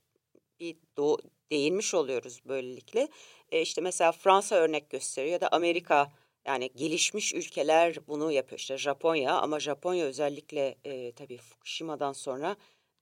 bir 0.59 0.75
do 0.97 1.17
değinmiş 1.51 1.93
oluyoruz 1.93 2.41
böylelikle. 2.47 3.07
E, 3.51 3.61
işte 3.61 3.81
mesela 3.81 4.11
Fransa 4.11 4.55
örnek 4.55 4.89
gösteriyor 4.89 5.33
ya 5.33 5.41
da 5.41 5.47
Amerika 5.51 6.11
yani 6.45 6.69
gelişmiş 6.75 7.33
ülkeler 7.33 7.95
bunu 8.07 8.31
yapıyor. 8.31 8.59
İşte 8.59 8.77
Japonya 8.77 9.33
ama 9.33 9.59
Japonya 9.59 10.05
özellikle 10.05 10.75
e, 10.83 11.11
tabii 11.11 11.37
Fukushima'dan 11.37 12.13
sonra 12.13 12.55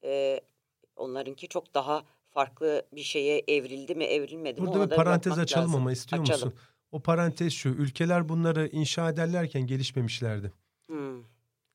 e, 0.04 0.42
onlarınki 0.96 1.48
çok 1.48 1.74
daha 1.74 2.04
farklı 2.30 2.86
bir 2.94 3.04
şeye 3.04 3.44
evrildi 3.48 3.96
mi 3.96 4.04
evrilmedi 4.04 4.62
Burada 4.62 4.72
mi? 4.72 4.80
Burada 4.80 4.92
bir 4.92 4.96
parantez 4.96 5.40
açalım 5.40 5.68
lazım. 5.68 5.82
ama 5.82 5.92
istiyor 5.92 6.22
açalım. 6.22 6.48
musun? 6.48 6.60
O 6.92 7.00
parantez 7.00 7.54
şu 7.54 7.70
ülkeler 7.70 8.30
bunları 8.30 8.68
inşa 8.68 9.10
ederlerken 9.10 9.68
gelişmemişlerdi. 9.68 10.54
Hmm. 10.88 11.24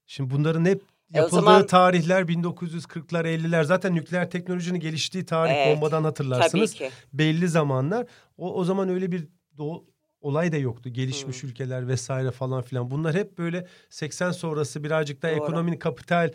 Şimdi 0.07 0.35
bunların 0.35 0.65
hep 0.65 0.83
e 1.15 1.19
Yapıldığı 1.19 1.35
zaman, 1.35 1.67
tarihler 1.67 2.23
1940'lar 2.23 3.25
50'ler 3.25 3.65
zaten 3.65 3.95
nükleer 3.95 4.31
teknolojinin 4.31 4.81
geliştiği 4.81 5.27
tarih 5.27 5.53
evet, 5.53 5.77
bombadan 5.77 6.05
hatırlarsınız. 6.05 6.77
Belli 7.13 7.49
zamanlar. 7.49 8.07
O, 8.37 8.55
o 8.55 8.65
zaman 8.65 8.89
öyle 8.89 9.13
bir 9.13 9.29
doğu, 9.59 9.94
olay 10.25 10.53
da 10.53 10.57
yoktu. 10.57 10.89
Gelişmiş 10.89 11.43
Hı. 11.43 11.47
ülkeler 11.47 11.89
vesaire 11.89 12.31
falan 12.31 12.63
filan. 12.63 12.91
Bunlar 12.91 13.15
hep 13.15 13.39
böyle 13.39 13.67
80 13.91 14.31
sonrası 14.31 14.85
birazcık 14.85 15.23
da 15.23 15.31
Doğru. 15.31 15.37
ekonominin 15.45 15.77
kapital 15.77 16.31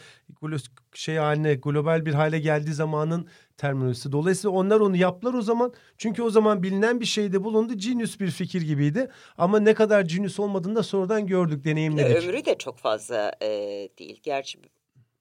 şey 0.93 1.15
haline 1.15 1.53
global 1.55 2.05
bir 2.05 2.13
hale 2.13 2.39
geldiği 2.39 2.73
zamanın 2.73 3.27
terminolojisi. 3.57 4.11
Dolayısıyla 4.11 4.55
onlar 4.57 4.79
onu 4.79 4.95
yaptılar 4.97 5.33
o 5.33 5.41
zaman. 5.41 5.73
Çünkü 5.97 6.21
o 6.23 6.29
zaman 6.29 6.63
bilinen 6.63 6.99
bir 6.99 7.05
şeyde 7.05 7.43
bulundu. 7.43 7.73
Genius 7.77 8.19
bir 8.19 8.31
fikir 8.31 8.61
gibiydi. 8.61 9.09
Ama 9.37 9.59
ne 9.59 9.73
kadar 9.73 10.01
genius 10.01 10.39
olmadığını 10.39 10.75
da 10.75 10.83
sonradan 10.83 11.27
gördük, 11.27 11.59
Bir 11.59 11.63
de 11.63 11.69
deneyimledik. 11.71 12.23
ömrü 12.23 12.45
de 12.45 12.57
çok 12.57 12.77
fazla 12.77 13.31
e, 13.41 13.47
değil. 13.99 14.19
Gerçi 14.23 14.59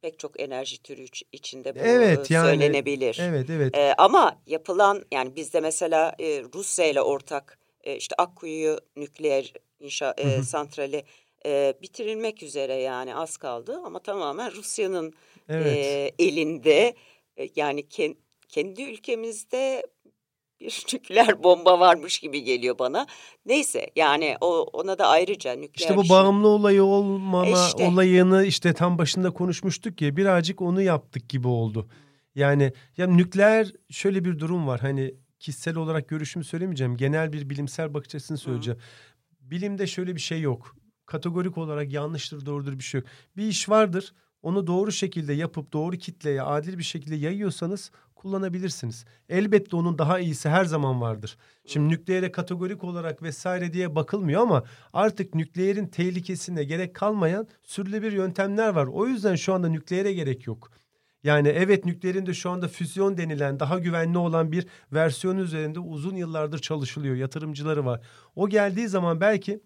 pek 0.02 0.18
çok 0.18 0.40
enerji 0.40 0.82
türü 0.82 1.02
iç- 1.02 1.22
içinde 1.32 1.74
bu 1.74 1.78
Evet, 1.78 2.30
yani- 2.30 2.48
söylenebilir. 2.48 3.18
Evet, 3.22 3.50
evet. 3.50 3.76
E, 3.76 3.94
ama 3.98 4.38
yapılan 4.46 5.04
yani 5.12 5.36
bizde 5.36 5.60
mesela 5.60 6.14
e, 6.18 6.42
Rusya 6.54 6.86
ile 6.90 7.02
ortak 7.02 7.58
e, 7.88 7.96
işte 7.96 8.14
Akkuyu 8.18 8.78
nükleer 8.96 9.52
inşa 9.80 10.14
e, 10.18 10.42
santrali 10.42 11.02
e, 11.46 11.74
bitirilmek 11.82 12.42
üzere 12.42 12.74
yani 12.74 13.14
az 13.14 13.36
kaldı 13.36 13.80
ama 13.84 13.98
tamamen 13.98 14.52
Rusya'nın 14.52 15.12
Evet. 15.48 15.66
e, 15.76 16.12
elinde 16.24 16.94
E, 17.36 17.48
yani 17.56 17.80
ken- 17.80 18.16
kendi 18.48 18.82
ülkemizde 18.82 19.86
bir 20.60 20.84
nükleer 20.94 21.42
bomba 21.42 21.80
varmış 21.80 22.18
gibi 22.18 22.42
geliyor 22.42 22.78
bana. 22.78 23.06
Neyse 23.46 23.90
yani 23.96 24.36
o 24.40 24.62
ona 24.72 24.98
da 24.98 25.06
ayrıca 25.06 25.52
nükleer 25.52 25.88
İşte 25.88 25.96
bu 25.96 26.04
şey- 26.04 26.10
bağımlı 26.10 26.48
olayı 26.48 26.84
olmama 26.84 27.46
E 27.46 27.52
işte. 27.66 27.88
olayını 27.88 28.44
işte 28.44 28.72
tam 28.72 28.98
başında 28.98 29.30
konuşmuştuk 29.30 30.02
ya 30.02 30.16
birazcık 30.16 30.60
onu 30.62 30.82
yaptık 30.82 31.28
gibi 31.28 31.48
oldu. 31.48 31.88
Yani 32.34 32.72
ya 32.96 33.06
nükleer 33.06 33.72
şöyle 33.90 34.24
bir 34.24 34.38
durum 34.38 34.66
var 34.66 34.80
hani 34.80 35.14
kişisel 35.40 35.76
olarak 35.76 36.08
görüşümü 36.08 36.44
söylemeyeceğim 36.44 36.96
genel 36.96 37.32
bir 37.32 37.50
bilimsel 37.50 37.94
bakış 37.94 38.14
açısını 38.14 38.38
söyleyeceğim. 38.38 38.80
Bilimde 39.40 39.86
şöyle 39.86 40.14
bir 40.14 40.20
şey 40.20 40.40
yok. 40.40 40.76
Kategorik 41.06 41.58
olarak 41.58 41.92
yanlıştır 41.92 42.46
doğrudur 42.46 42.78
bir 42.78 42.84
şey 42.84 43.00
yok. 43.00 43.08
Bir 43.36 43.42
iş 43.42 43.68
vardır 43.68 44.12
onu 44.42 44.66
doğru 44.66 44.92
şekilde 44.92 45.32
yapıp 45.32 45.72
doğru 45.72 45.96
kitleye 45.96 46.42
adil 46.42 46.78
bir 46.78 46.82
şekilde 46.82 47.16
yayıyorsanız 47.16 47.90
kullanabilirsiniz. 48.14 49.04
Elbette 49.28 49.76
onun 49.76 49.98
daha 49.98 50.18
iyisi 50.18 50.48
her 50.48 50.64
zaman 50.64 51.00
vardır. 51.00 51.38
Şimdi 51.66 51.88
nükleere 51.88 52.32
kategorik 52.32 52.84
olarak 52.84 53.22
vesaire 53.22 53.72
diye 53.72 53.94
bakılmıyor 53.94 54.42
ama 54.42 54.64
artık 54.92 55.34
nükleerin 55.34 55.86
tehlikesine 55.86 56.64
gerek 56.64 56.94
kalmayan 56.94 57.48
sürülebilir 57.62 58.12
yöntemler 58.12 58.68
var. 58.68 58.86
O 58.86 59.06
yüzden 59.06 59.34
şu 59.34 59.54
anda 59.54 59.68
nükleere 59.68 60.12
gerek 60.12 60.46
yok. 60.46 60.70
Yani 61.22 61.48
evet 61.48 61.84
nükleerin 61.84 62.26
de 62.26 62.34
şu 62.34 62.50
anda 62.50 62.68
füzyon 62.68 63.16
denilen 63.16 63.60
daha 63.60 63.78
güvenli 63.78 64.18
olan 64.18 64.52
bir 64.52 64.66
versiyon 64.92 65.36
üzerinde 65.38 65.80
uzun 65.80 66.16
yıllardır 66.16 66.58
çalışılıyor. 66.58 67.16
Yatırımcıları 67.16 67.84
var. 67.84 68.06
O 68.36 68.48
geldiği 68.48 68.88
zaman 68.88 69.20
belki 69.20 69.60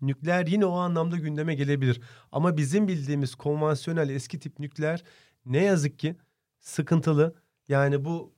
nükleer 0.00 0.46
yine 0.46 0.66
o 0.66 0.74
anlamda 0.74 1.16
gündeme 1.16 1.54
gelebilir. 1.54 2.00
Ama 2.32 2.56
bizim 2.56 2.88
bildiğimiz 2.88 3.34
konvansiyonel 3.34 4.08
eski 4.08 4.38
tip 4.40 4.58
nükleer 4.58 5.04
ne 5.46 5.64
yazık 5.64 5.98
ki 5.98 6.16
sıkıntılı. 6.60 7.34
Yani 7.68 8.04
bu 8.04 8.34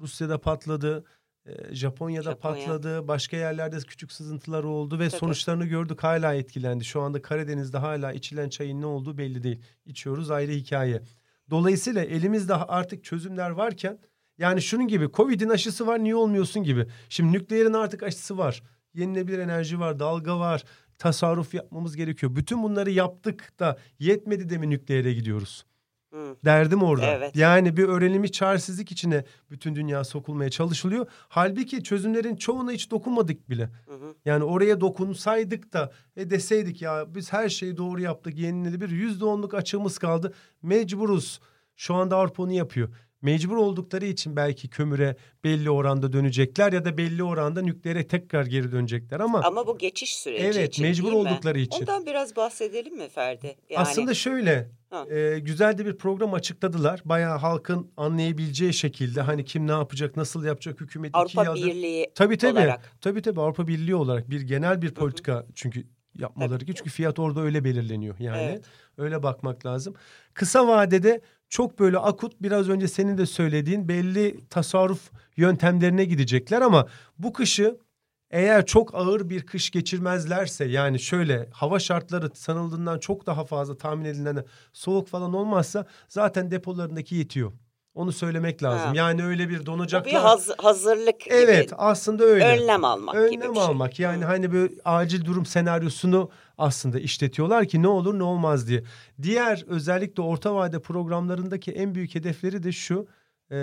Rusya'da 0.00 0.40
patladı, 0.40 1.04
e, 1.46 1.74
Japonya'da 1.74 2.30
Japonya. 2.30 2.56
patladı, 2.56 3.08
başka 3.08 3.36
yerlerde 3.36 3.78
küçük 3.78 4.12
sızıntılar 4.12 4.64
oldu 4.64 4.98
ve 4.98 5.08
Tabii. 5.08 5.18
sonuçlarını 5.18 5.66
gördük 5.66 6.02
hala 6.02 6.34
etkilendi. 6.34 6.84
Şu 6.84 7.00
anda 7.00 7.22
Karadeniz'de 7.22 7.78
hala 7.78 8.12
içilen 8.12 8.48
çayın 8.48 8.80
ne 8.80 8.86
olduğu 8.86 9.18
belli 9.18 9.42
değil. 9.42 9.60
İçiyoruz 9.86 10.30
ayrı 10.30 10.52
hikaye. 10.52 11.02
Dolayısıyla 11.50 12.04
elimizde 12.04 12.54
artık 12.54 13.04
çözümler 13.04 13.50
varken 13.50 13.98
yani 14.38 14.62
şunun 14.62 14.88
gibi 14.88 15.08
Covid'in 15.12 15.48
aşısı 15.48 15.86
var 15.86 16.04
niye 16.04 16.16
olmuyorsun 16.16 16.62
gibi. 16.62 16.86
Şimdi 17.08 17.32
nükleerin 17.32 17.72
artık 17.72 18.02
aşısı 18.02 18.38
var. 18.38 18.62
Yenilebilir 18.94 19.38
enerji 19.38 19.80
var, 19.80 19.98
dalga 19.98 20.38
var. 20.38 20.64
Tasarruf 20.98 21.54
yapmamız 21.54 21.96
gerekiyor. 21.96 22.36
Bütün 22.36 22.62
bunları 22.62 22.90
yaptık 22.90 23.52
da 23.58 23.78
yetmedi 23.98 24.48
de 24.50 24.58
mi 24.58 24.70
nükleere 24.70 25.12
gidiyoruz? 25.12 25.64
Hı. 26.14 26.36
Derdim 26.44 26.82
orada. 26.82 27.06
Evet. 27.06 27.36
Yani 27.36 27.76
bir 27.76 27.88
öğrenilmiş 27.88 28.32
çaresizlik 28.32 28.92
içine 28.92 29.24
bütün 29.50 29.74
dünya 29.76 30.04
sokulmaya 30.04 30.50
çalışılıyor. 30.50 31.06
Halbuki 31.28 31.82
çözümlerin 31.82 32.36
çoğuna 32.36 32.70
hiç 32.70 32.90
dokunmadık 32.90 33.50
bile. 33.50 33.70
Hı 33.86 33.94
hı. 33.94 34.14
Yani 34.24 34.44
oraya 34.44 34.80
dokunsaydık 34.80 35.72
da 35.72 35.92
e 36.16 36.30
deseydik 36.30 36.82
ya 36.82 37.14
biz 37.14 37.32
her 37.32 37.48
şeyi 37.48 37.76
doğru 37.76 38.00
yaptık 38.00 38.38
yenilenebilir 38.38 38.90
yüzde 38.90 39.24
onluk 39.24 39.54
açığımız 39.54 39.98
kaldı 39.98 40.34
mecburuz. 40.62 41.40
Şu 41.76 41.94
anda 41.94 42.16
Avrupa 42.16 42.42
onu 42.42 42.52
yapıyor. 42.52 42.88
Mecbur 43.24 43.56
oldukları 43.56 44.04
için 44.06 44.36
belki 44.36 44.68
kömüre 44.68 45.16
belli 45.44 45.70
oranda 45.70 46.12
dönecekler 46.12 46.72
ya 46.72 46.84
da 46.84 46.98
belli 46.98 47.22
oranda 47.22 47.62
nükleere 47.62 48.06
tekrar 48.06 48.46
geri 48.46 48.72
dönecekler 48.72 49.20
ama, 49.20 49.40
Ama 49.44 49.66
bu 49.66 49.78
geçiş 49.78 50.16
süreci 50.16 50.44
Evet, 50.58 50.68
için 50.68 50.86
mecbur 50.86 51.04
değil 51.12 51.22
mi? 51.22 51.28
oldukları 51.28 51.58
için. 51.60 51.80
Ondan 51.80 52.06
biraz 52.06 52.36
bahsedelim 52.36 52.96
mi 52.96 53.08
Ferdi? 53.08 53.46
Yani, 53.70 53.82
aslında 53.82 54.14
şöyle 54.14 54.70
e, 55.10 55.38
güzel 55.38 55.78
de 55.78 55.86
bir 55.86 55.96
program 55.96 56.34
açıkladılar. 56.34 57.00
Bayağı 57.04 57.38
halkın 57.38 57.90
anlayabileceği 57.96 58.74
şekilde 58.74 59.20
hani 59.20 59.44
kim 59.44 59.66
ne 59.66 59.72
yapacak 59.72 60.16
nasıl 60.16 60.44
yapacak 60.44 60.80
hükümet 60.80 61.08
iki 61.08 61.18
Avrupa 61.18 61.44
yıldır- 61.44 61.66
Birliği 61.66 62.10
Tabii 62.14 62.38
tabii. 62.38 62.52
olarak. 62.58 62.92
Tabii 63.00 63.22
tabii 63.22 63.40
Avrupa 63.40 63.66
Birliği 63.68 63.94
olarak 63.94 64.30
bir 64.30 64.40
genel 64.40 64.82
bir 64.82 64.90
politika 64.94 65.46
çünkü 65.54 65.84
yapmaları 66.18 66.64
ki 66.64 66.74
çünkü 66.74 66.90
fiyat 66.90 67.18
orada 67.18 67.40
öyle 67.40 67.64
belirleniyor 67.64 68.18
yani. 68.18 68.42
Evet. 68.42 68.64
Öyle 68.98 69.22
bakmak 69.22 69.66
lazım. 69.66 69.94
Kısa 70.34 70.68
vadede 70.68 71.20
çok 71.48 71.78
böyle 71.78 71.98
akut 71.98 72.42
biraz 72.42 72.68
önce 72.68 72.88
senin 72.88 73.18
de 73.18 73.26
söylediğin 73.26 73.88
belli 73.88 74.48
tasarruf 74.48 75.10
yöntemlerine 75.36 76.04
gidecekler 76.04 76.62
ama 76.62 76.86
bu 77.18 77.32
kışı 77.32 77.78
eğer 78.30 78.66
çok 78.66 78.94
ağır 78.94 79.30
bir 79.30 79.46
kış 79.46 79.70
geçirmezlerse 79.70 80.64
yani 80.64 81.00
şöyle 81.00 81.48
hava 81.52 81.78
şartları 81.78 82.30
sanıldığından 82.34 82.98
çok 82.98 83.26
daha 83.26 83.44
fazla 83.44 83.76
tahmin 83.76 84.04
edilen 84.04 84.44
soğuk 84.72 85.08
falan 85.08 85.34
olmazsa 85.34 85.86
zaten 86.08 86.50
depolarındaki 86.50 87.14
yetiyor. 87.14 87.52
Onu 87.94 88.12
söylemek 88.12 88.62
lazım. 88.62 88.86
Ha. 88.88 88.92
Yani 88.94 89.24
öyle 89.24 89.48
bir 89.48 89.60
Bu 89.60 89.66
donacaklar. 89.66 90.12
bir 90.12 90.18
haz- 90.18 90.50
hazırlık 90.58 91.20
gibi. 91.20 91.34
Evet 91.34 91.72
aslında 91.76 92.24
öyle. 92.24 92.46
Önlem 92.48 92.84
almak 92.84 93.14
gibi 93.14 93.22
Önlem 93.42 93.50
bir 93.50 93.54
şey. 93.56 93.64
almak 93.64 93.98
yani 93.98 94.22
Hı. 94.22 94.26
hani 94.26 94.52
böyle 94.52 94.74
acil 94.84 95.24
durum 95.24 95.46
senaryosunu 95.46 96.30
aslında 96.58 96.98
işletiyorlar 97.00 97.64
ki 97.66 97.82
ne 97.82 97.88
olur 97.88 98.18
ne 98.18 98.22
olmaz 98.22 98.68
diye. 98.68 98.82
Diğer 99.22 99.64
özellikle 99.66 100.22
orta 100.22 100.54
vade 100.54 100.82
programlarındaki 100.82 101.72
en 101.72 101.94
büyük 101.94 102.14
hedefleri 102.14 102.62
de 102.62 102.72
şu 102.72 103.06
e, 103.52 103.56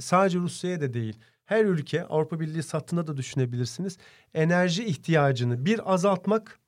sadece 0.00 0.38
Rusya'ya 0.38 0.80
da 0.80 0.92
değil. 0.94 1.16
Her 1.44 1.64
ülke 1.64 2.04
Avrupa 2.04 2.40
Birliği 2.40 2.62
sattığında 2.62 3.06
da 3.06 3.16
düşünebilirsiniz. 3.16 3.98
Enerji 4.34 4.84
ihtiyacını 4.84 5.64
bir 5.66 5.92
azaltmak, 5.94 6.58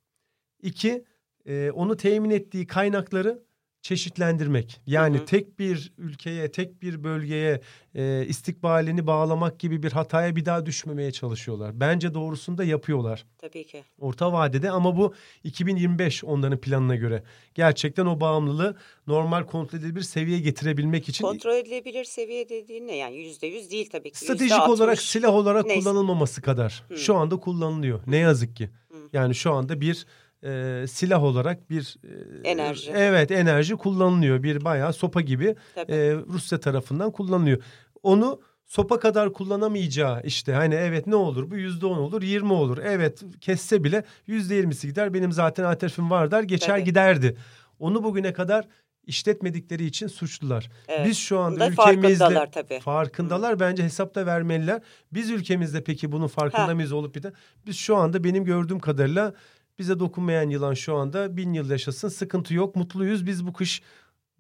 iki 0.63 1.05
e, 1.47 1.71
onu 1.71 1.97
temin 1.97 2.31
ettiği 2.31 2.67
kaynakları 2.67 3.43
çeşitlendirmek. 3.87 4.81
Yani 4.87 5.17
Hı 5.17 5.21
hı. 5.21 5.25
tek 5.25 5.59
bir 5.59 5.93
ülkeye, 5.99 6.53
tek 6.53 6.83
bir 6.83 7.05
bölgeye 7.05 7.61
e, 7.95 8.27
istikbalini 8.29 9.07
bağlamak 9.07 9.59
gibi 9.59 9.83
bir 9.83 9.93
hataya 9.93 10.37
bir 10.37 10.45
daha 10.45 10.67
düşmemeye 10.67 11.13
çalışıyorlar. 11.13 11.81
Bence 11.81 12.15
doğrusunu 12.15 12.59
da 12.59 12.65
yapıyorlar 12.65 13.27
Tabii 13.39 13.67
ki. 13.67 13.85
orta 13.99 14.33
vadede 14.33 14.71
ama 14.71 14.97
bu 14.97 15.15
2025 15.45 16.25
onların 16.25 16.61
planına 16.61 16.97
göre. 16.97 17.23
Gerçekten 17.55 18.07
o 18.07 18.21
bağımlılığı 18.21 18.77
normal 19.07 19.43
kontrol 19.45 19.79
edilebilir 19.79 20.03
seviyeye 20.05 20.41
getirebilmek 20.43 21.09
için 21.09 21.25
Kontrol 21.25 21.55
edilebilir 21.55 22.05
seviye 22.05 22.49
dediğin 22.49 22.87
ne? 22.89 22.97
Yani 22.97 23.17
yüzde 23.17 23.47
yüz 23.47 23.71
değil 23.71 23.89
tabii 23.93 24.11
ki. 24.11 24.19
stratejik 24.19 24.43
Yüzde 24.59 24.63
olarak 24.73 24.93
altmış. 24.99 25.11
silah 25.11 25.35
olarak 25.35 25.67
Neyse. 25.67 25.81
kullanılmaması 25.81 26.43
kadar. 26.43 26.85
Hı. 26.89 26.97
Şu 26.97 27.15
anda 27.17 27.37
kullanılıyor. 27.37 28.01
Ne 28.07 28.17
yazık 28.17 28.57
ki. 28.57 28.71
Hı. 28.89 28.97
Yani 29.13 29.35
şu 29.35 29.53
anda 29.53 29.81
bir 29.81 30.07
e, 30.45 30.85
silah 30.89 31.23
olarak 31.25 31.71
bir 31.71 31.97
e, 32.45 32.49
Enerji. 32.49 32.91
Evet, 32.95 33.31
enerji 33.31 33.77
kullanılıyor. 33.77 34.43
Bir 34.43 34.65
bayağı 34.65 34.93
sopa 34.93 35.21
gibi 35.21 35.57
Tabii. 35.75 35.93
e, 35.93 36.15
Rusya 36.15 36.61
tarafından 36.61 37.11
kullanılıyor. 37.11 37.63
Onu 38.03 38.41
sopa 38.67 39.01
kadar 39.01 39.33
kullanamayacağı 39.33 40.23
işte 40.25 40.53
hani 40.53 40.75
evet 40.75 41.07
ne 41.07 41.17
olur 41.17 41.51
bu 41.51 41.57
yüzde 41.57 41.87
on 41.87 41.99
olur 41.99 42.23
yirmi 42.23 42.53
olur. 42.53 42.79
Evet 42.85 43.23
kesse 43.41 43.85
bile 43.85 44.05
yüzde 44.27 44.55
yirmisi 44.55 44.87
gider 44.89 45.15
benim 45.15 45.33
zaten 45.33 45.65
alternatifim 45.65 46.11
var 46.11 46.31
der 46.31 46.43
geçer 46.43 46.69
Tabii. 46.77 46.85
giderdi. 46.85 47.37
Onu 47.79 48.05
bugüne 48.05 48.33
kadar 48.33 48.69
işletmedikleri 49.07 49.85
için 49.85 50.07
suçlular. 50.07 50.71
Evet. 50.89 51.07
Biz 51.07 51.19
şu 51.19 51.39
anda 51.39 51.71
Bunda 51.71 51.71
ülkemizde 51.93 52.19
farkındalar 52.19 52.53
tabii. 52.53 52.81
farkındalar 52.81 53.61
bence 53.61 53.83
hesapta 53.85 54.27
vermeliler. 54.27 54.83
Biz 55.13 55.31
ülkemizde 55.31 55.85
peki 55.85 56.13
bunun 56.13 56.27
farkında 56.27 56.69
Ha. 56.69 56.75
mıyız 56.75 56.93
olup 56.93 57.15
bir 57.15 57.23
de 57.23 57.33
biz 57.67 57.77
şu 57.77 57.97
anda 57.97 58.25
benim 58.25 58.45
gördüğüm 58.45 58.79
kadarıyla 58.79 59.35
bize 59.79 59.99
dokunmayan 59.99 60.51
yılan 60.51 60.75
şu 60.75 60.97
anda 60.97 61.37
bin 61.37 61.53
yıl 61.53 61.71
yaşasın 61.71 62.09
sıkıntı 62.09 62.55
yok 62.55 62.77
mutluyuz 62.77 63.27
biz 63.27 63.47
bu 63.47 63.53
kış 63.53 63.83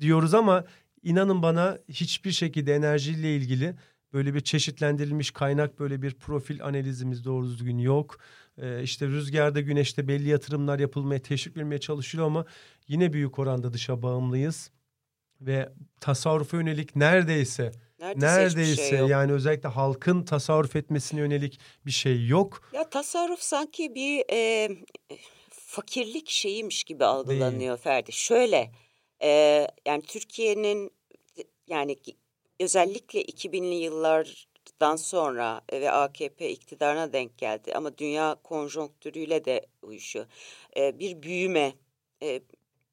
diyoruz 0.01 0.35
ama 0.35 0.64
inanın 1.03 1.42
bana 1.42 1.79
hiçbir 1.88 2.33
şekilde 2.33 2.75
enerjiyle 2.75 3.37
ilgili 3.37 3.75
böyle 4.12 4.35
bir 4.35 4.40
çeşitlendirilmiş 4.40 5.31
kaynak 5.31 5.81
böyle 5.81 6.03
bir 6.03 6.14
profil 6.14 6.64
analizimiz 6.64 7.25
doğru 7.25 7.46
düzgün 7.46 7.79
yok. 7.79 8.18
Ee, 8.59 8.83
işte 8.83 9.07
rüzgarda 9.07 9.61
güneşte 9.61 10.09
belli 10.09 10.29
yatırımlar 10.29 10.79
yapılmaya 10.79 11.22
teşvik 11.22 11.57
verilmeye 11.57 11.81
çalışılıyor 11.81 12.27
ama 12.27 12.44
yine 12.88 13.12
büyük 13.12 13.38
oranda 13.38 13.72
dışa 13.72 14.03
bağımlıyız 14.03 14.70
ve 15.40 15.72
tasarrufa 16.01 16.57
yönelik 16.57 16.96
neredeyse 16.96 17.72
Neredeyse, 17.98 18.88
şey 18.88 18.98
yok. 18.98 19.11
yani 19.11 19.32
özellikle 19.32 19.68
halkın 19.68 20.22
tasarruf 20.22 20.76
etmesine 20.76 21.20
yönelik 21.20 21.61
bir 21.87 21.90
şey 21.90 22.26
yok. 22.26 22.70
Ya 22.72 22.90
tasarruf 22.90 23.40
sanki 23.40 23.94
bir 23.94 24.24
e, 24.32 24.68
fakirlik 25.50 26.30
şeyiymiş 26.30 26.85
gibi 26.85 27.04
algılanıyor 27.04 27.76
Ferdi. 27.76 28.12
Şöyle 28.12 28.72
e, 29.22 29.28
yani 29.87 30.02
Türkiye'nin 30.02 30.90
yani 31.66 31.96
özellikle 32.61 33.22
2000'li 33.22 33.74
yıllardan 33.74 34.96
sonra 34.96 35.61
ve 35.72 35.90
AKP 35.90 36.50
iktidarına 36.50 37.12
denk 37.12 37.38
geldi 37.38 37.74
ama 37.74 37.98
dünya 37.98 38.37
konjonktürüyle 38.42 39.44
de 39.44 39.66
uyuşuyor. 39.82 40.26
E, 40.76 40.98
bir 40.98 41.22
büyüme 41.22 41.72
e, 42.22 42.40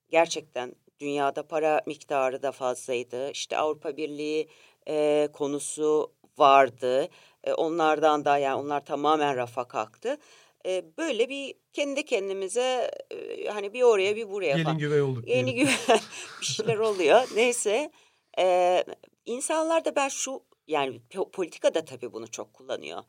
gerçekten 0.09 0.75
dünyada 0.99 1.47
para 1.47 1.81
miktarı 1.85 2.43
da 2.43 2.51
fazlaydı. 2.51 3.31
İşte 3.31 3.57
Avrupa 3.57 3.97
Birliği 3.97 4.47
e, 4.87 5.29
konusu 5.33 6.13
vardı. 6.37 7.07
E, 7.43 7.53
onlardan 7.53 8.25
da 8.25 8.37
yani 8.37 8.61
onlar 8.61 8.85
tamamen 8.85 9.35
rafa 9.35 9.67
kalktı. 9.67 10.17
E, 10.65 10.97
böyle 10.97 11.29
bir 11.29 11.55
kendi 11.73 12.05
kendimize 12.05 12.91
e, 13.11 13.47
hani 13.47 13.73
bir 13.73 13.81
oraya 13.81 14.15
bir 14.15 14.29
buraya 14.29 14.53
Gelin 14.53 14.63
falan. 14.63 14.77
güvey 14.77 15.01
olduk 15.01 15.27
Yeni 15.27 15.53
gibi 15.53 15.69
bir 16.41 16.45
şeyler 16.45 16.77
oluyor. 16.77 17.21
Neyse. 17.35 17.91
E, 18.39 18.83
insanlar 19.25 19.85
da 19.85 19.95
ben 19.95 20.09
şu 20.09 20.43
yani 20.67 21.01
po- 21.09 21.31
politika 21.31 21.73
da 21.73 21.85
tabii 21.85 22.13
bunu 22.13 22.31
çok 22.31 22.53
kullanıyor. 22.53 23.03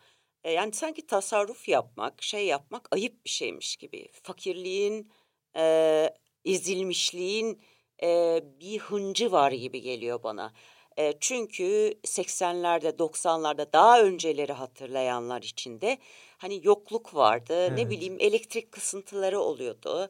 E, 0.44 0.52
yani 0.52 0.72
sanki 0.72 1.06
tasarruf 1.06 1.68
yapmak, 1.68 2.22
şey 2.22 2.46
yapmak 2.46 2.88
ayıp 2.92 3.24
bir 3.24 3.30
şeymiş 3.30 3.76
gibi. 3.76 4.08
Fakirliğin, 4.22 5.12
e, 5.56 6.10
ezilmişliğin 6.44 7.62
e, 8.02 8.40
bir 8.60 8.78
hıncı 8.78 9.32
var 9.32 9.52
gibi 9.52 9.80
geliyor 9.80 10.22
bana. 10.22 10.52
E, 10.98 11.14
çünkü 11.20 11.94
80'lerde 12.04 12.98
90'larda 12.98 13.72
daha 13.72 14.02
önceleri 14.02 14.52
hatırlayanlar 14.52 15.42
içinde 15.42 15.98
hani 16.38 16.60
yokluk 16.66 17.14
vardı. 17.14 17.76
Ne 17.76 17.80
Evet. 17.82 17.90
bileyim 17.90 18.16
elektrik 18.20 18.72
kısıntıları 18.72 19.40
oluyordu. 19.40 20.08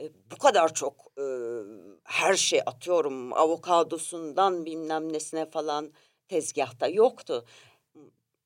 E, 0.00 0.10
bu 0.30 0.38
kadar 0.38 0.74
çok 0.74 0.94
e, 1.18 1.24
her 2.04 2.34
şey 2.34 2.60
atıyorum 2.66 3.32
avokadosundan 3.32 4.64
bilmem 4.66 5.12
nesine 5.12 5.46
falan 5.50 5.92
tezgahta 6.28 6.88
yoktu. 6.88 7.44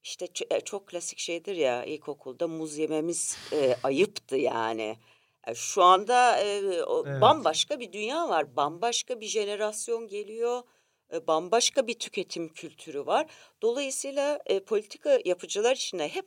İşte 0.02 0.28
e, 0.50 0.60
çok 0.60 0.86
klasik 0.86 1.18
şeydir 1.18 1.56
ya 1.56 1.84
ilkokulda 1.84 2.48
muz 2.48 2.78
yememiz 2.78 3.36
e, 3.52 3.76
ayıptı 3.82 4.36
yani. 4.36 4.98
E, 5.46 5.54
Şu 5.54 5.82
anda 5.82 6.38
e, 6.40 6.62
Evet. 7.04 7.20
bambaşka 7.20 7.80
bir 7.80 7.92
dünya 7.92 8.28
var. 8.28 8.56
Bambaşka 8.56 9.20
bir 9.20 9.26
jenerasyon 9.26 10.08
geliyor. 10.08 10.62
E, 11.12 11.27
Bambaşka 11.27 11.87
bir 11.87 11.99
tüketim 11.99 12.49
kültürü 12.49 13.07
var. 13.07 13.27
Dolayısıyla 13.62 14.38
e, 14.47 14.61
politika 14.61 15.18
yapıcılar 15.25 15.77
için 15.77 15.99
hep 15.99 16.27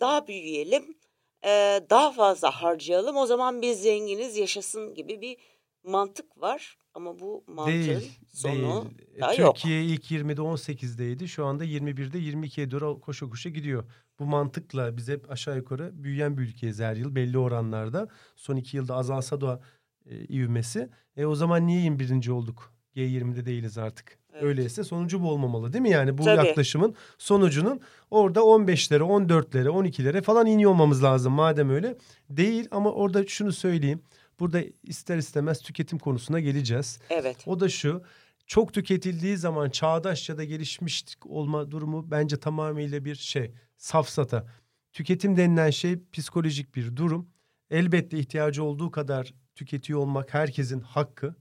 daha 0.00 0.26
büyüyelim, 0.26 0.96
e, 1.44 1.80
daha 1.90 2.12
fazla 2.12 2.50
harcayalım. 2.50 3.16
O 3.16 3.26
zaman 3.26 3.62
biz 3.62 3.82
zenginiz 3.82 4.36
yaşasın 4.36 4.94
gibi 4.94 5.20
bir 5.20 5.36
mantık 5.82 6.40
var. 6.40 6.78
Ama 6.94 7.18
bu 7.18 7.44
mantığın 7.46 7.72
Değil, 7.72 8.18
sonu 8.32 8.52
değil. 8.98 9.20
Da 9.20 9.34
yok. 9.34 9.56
Türkiye 9.56 9.84
ilk 9.84 10.10
20'de 10.10 10.40
18'deydi. 10.40 11.28
Şu 11.28 11.46
anda 11.46 11.64
21'de 11.64 12.18
22'ye 12.18 12.70
doğru 12.70 13.00
koşa 13.00 13.28
koşa 13.28 13.50
gidiyor. 13.50 13.84
Bu 14.18 14.24
mantıkla 14.24 14.96
biz 14.96 15.08
hep 15.08 15.30
aşağı 15.30 15.56
yukarı 15.56 16.04
büyüyen 16.04 16.38
bir 16.38 16.42
ülkeyiz 16.42 16.80
her 16.80 16.96
yıl 16.96 17.14
belli 17.14 17.38
oranlarda. 17.38 18.08
Son 18.36 18.56
iki 18.56 18.76
yılda 18.76 18.94
azalsa 18.94 19.40
da 19.40 19.60
e, 20.06 20.24
ivmesi. 20.24 20.90
E 21.16 21.26
o 21.26 21.34
zaman 21.34 21.66
niye 21.66 21.80
21. 21.80 22.28
olduk? 22.28 22.77
G20'de 22.98 23.46
değiliz 23.46 23.78
artık. 23.78 24.18
Evet. 24.32 24.42
Öyleyse 24.42 24.84
sonucu 24.84 25.22
bu 25.22 25.30
olmamalı 25.30 25.72
değil 25.72 25.82
mi? 25.82 25.90
Yani 25.90 26.18
bu 26.18 26.24
Tabii. 26.24 26.46
yaklaşımın 26.46 26.94
sonucunun 27.18 27.80
orada 28.10 28.40
15'lere, 28.40 29.02
14'lere, 29.02 29.68
12'lere 29.68 30.22
falan 30.22 30.46
iniyor 30.46 30.70
olmamız 30.70 31.02
lazım 31.02 31.32
madem 31.32 31.70
öyle. 31.70 31.96
Değil 32.30 32.68
ama 32.70 32.92
orada 32.92 33.26
şunu 33.26 33.52
söyleyeyim. 33.52 34.02
Burada 34.40 34.62
ister 34.82 35.16
istemez 35.16 35.62
tüketim 35.62 35.98
konusuna 35.98 36.40
geleceğiz. 36.40 37.00
Evet. 37.10 37.36
O 37.46 37.60
da 37.60 37.68
şu. 37.68 38.02
Çok 38.46 38.74
tüketildiği 38.74 39.36
zaman 39.36 39.70
çağdaş 39.70 40.28
ya 40.28 40.38
da 40.38 40.44
gelişmiş 40.44 41.04
olma 41.24 41.70
durumu 41.70 42.10
bence 42.10 42.36
tamamıyla 42.36 43.04
bir 43.04 43.14
şey. 43.14 43.52
Safsata. 43.76 44.46
Tüketim 44.92 45.36
denilen 45.36 45.70
şey 45.70 45.98
psikolojik 46.12 46.74
bir 46.76 46.96
durum. 46.96 47.28
Elbette 47.70 48.18
ihtiyacı 48.18 48.64
olduğu 48.64 48.90
kadar 48.90 49.34
tüketiyor 49.54 50.00
olmak 50.00 50.34
herkesin 50.34 50.80
hakkı. 50.80 51.34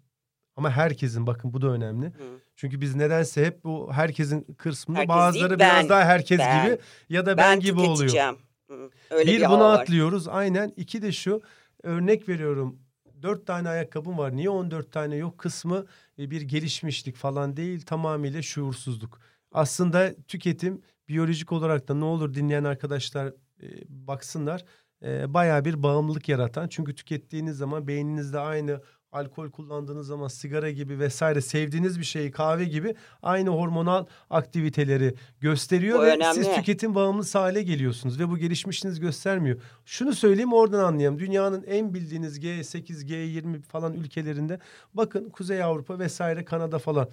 Ama 0.57 0.71
herkesin 0.71 1.27
bakın 1.27 1.53
bu 1.53 1.61
da 1.61 1.67
önemli. 1.67 2.05
Hı. 2.05 2.11
Çünkü 2.55 2.81
biz 2.81 2.95
nedense 2.95 3.45
hep 3.45 3.63
bu 3.63 3.93
herkesin 3.93 4.41
kısmında 4.57 4.99
Herkes 4.99 5.15
bazıları 5.15 5.49
değil, 5.49 5.59
biraz 5.59 5.83
ben, 5.83 5.89
daha 5.89 6.05
herkes 6.05 6.39
ben. 6.39 6.65
gibi 6.65 6.77
ya 7.09 7.25
da 7.25 7.37
ben, 7.37 7.37
Ben 7.37 7.59
gibi 7.59 7.79
oluyor. 7.79 8.35
Hı. 8.69 8.89
Öyle 9.09 9.31
bir, 9.31 9.41
bir 9.41 9.49
bunu 9.49 9.59
var. 9.59 9.79
atlıyoruz 9.79 10.27
aynen. 10.27 10.73
İki 10.77 11.01
de 11.01 11.11
şu 11.11 11.41
örnek 11.83 12.29
veriyorum. 12.29 12.79
Dört 13.21 13.47
tane 13.47 13.69
ayakkabım 13.69 14.17
var. 14.17 14.35
Niye 14.35 14.49
on 14.49 14.71
dört 14.71 14.91
tane 14.91 15.15
yok 15.15 15.37
kısmı 15.37 15.85
e, 16.19 16.31
bir 16.31 16.41
gelişmişlik 16.41 17.15
falan 17.15 17.57
değil. 17.57 17.81
Tamamıyla 17.81 18.41
şuursuzluk. 18.41 19.19
Aslında 19.51 20.13
tüketim 20.27 20.81
biyolojik 21.09 21.51
olarak 21.51 21.87
da 21.87 21.93
ne 21.93 22.05
olur 22.05 22.33
dinleyen 22.33 22.63
arkadaşlar 22.63 23.27
e, 23.61 23.67
baksınlar. 23.89 24.65
E, 25.03 25.33
bayağı 25.33 25.65
bir 25.65 25.83
bağımlılık 25.83 26.29
yaratan. 26.29 26.67
Çünkü 26.67 26.95
tükettiğiniz 26.95 27.57
zaman 27.57 27.87
beyninizde 27.87 28.39
aynı 28.39 28.81
alkol 29.17 29.51
kullandığınız 29.51 30.07
zaman 30.07 30.27
sigara 30.27 30.71
gibi 30.71 30.99
vesaire 30.99 31.41
sevdiğiniz 31.41 31.99
bir 31.99 32.05
şeyi 32.05 32.31
kahve 32.31 32.65
gibi 32.65 32.95
aynı 33.21 33.49
hormonal 33.49 34.05
aktiviteleri 34.29 35.13
gösteriyor 35.39 35.99
Bu 35.99 36.03
ve 36.03 36.15
önemli. 36.15 36.35
siz 36.35 36.55
tüketim 36.55 36.95
bağımlısı 36.95 37.37
hale 37.37 37.63
geliyorsunuz 37.63 38.19
ve 38.19 38.29
bu 38.29 38.37
gelişmişliğiniz 38.37 38.99
göstermiyor. 38.99 39.61
Şunu 39.85 40.13
söyleyeyim 40.13 40.53
oradan 40.53 40.83
anlayalım. 40.83 41.19
Dünyanın 41.19 41.63
en 41.63 41.93
bildiğiniz 41.93 42.39
G8, 42.39 43.05
G20 43.05 43.61
falan 43.61 43.93
ülkelerinde 43.93 44.59
bakın 44.93 45.29
Kuzey 45.29 45.63
Avrupa 45.63 45.99
vesaire 45.99 46.45
Kanada 46.45 46.79
falan. 46.79 47.09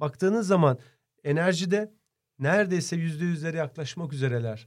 Baktığınız 0.00 0.46
zaman 0.46 0.78
enerjide 1.24 1.92
neredeyse 2.38 2.96
yüzde 2.96 3.24
yüzlere 3.24 3.56
yaklaşmak 3.56 4.12
üzereler. 4.12 4.66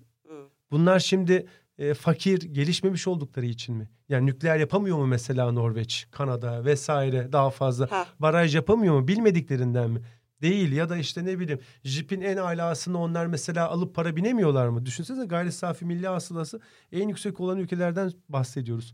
Bunlar 0.71 0.99
şimdi 0.99 1.47
e, 1.81 1.93
fakir, 1.93 2.41
gelişmemiş 2.41 3.07
oldukları 3.07 3.45
için 3.45 3.75
mi? 3.75 3.89
Yani 4.09 4.25
nükleer 4.25 4.57
yapamıyor 4.57 4.97
mu 4.97 5.07
mesela 5.07 5.51
Norveç, 5.51 6.07
Kanada 6.11 6.65
vesaire 6.65 7.31
daha 7.31 7.49
fazla? 7.49 7.91
Ha. 7.91 8.07
Baraj 8.19 8.55
yapamıyor 8.55 8.99
mu? 8.99 9.07
Bilmediklerinden 9.07 9.89
mi? 9.89 10.01
Değil 10.41 10.71
ya 10.71 10.89
da 10.89 10.97
işte 10.97 11.25
ne 11.25 11.39
bileyim 11.39 11.59
jipin 11.83 12.21
en 12.21 12.37
alasını 12.37 13.01
onlar 13.01 13.25
mesela 13.25 13.69
alıp 13.69 13.95
para 13.95 14.15
binemiyorlar 14.15 14.67
mı? 14.67 14.85
Düşünsene 14.85 15.25
gayri 15.25 15.51
safi 15.51 15.85
milli 15.85 16.07
hasılası 16.07 16.61
en 16.91 17.07
yüksek 17.07 17.39
olan 17.39 17.57
ülkelerden 17.57 18.11
bahsediyoruz. 18.29 18.93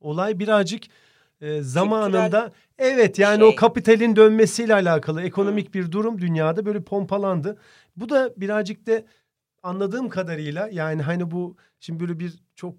Olay 0.00 0.38
birazcık 0.38 0.82
e, 1.40 1.62
zamanında 1.62 2.52
evet 2.78 3.18
yani 3.18 3.44
o 3.44 3.48
şey. 3.48 3.56
kapitalin 3.56 4.16
dönmesiyle 4.16 4.74
alakalı 4.74 5.22
ekonomik 5.22 5.74
bir 5.74 5.92
durum 5.92 6.20
dünyada 6.20 6.66
böyle 6.66 6.82
pompalandı. 6.82 7.58
Bu 7.96 8.08
da 8.08 8.34
birazcık 8.36 8.86
da 8.86 9.02
anladığım 9.62 10.08
kadarıyla 10.08 10.68
yani 10.72 11.02
hani 11.02 11.30
bu 11.30 11.56
şimdi 11.80 12.00
böyle 12.00 12.18
bir 12.18 12.34
çok 12.54 12.74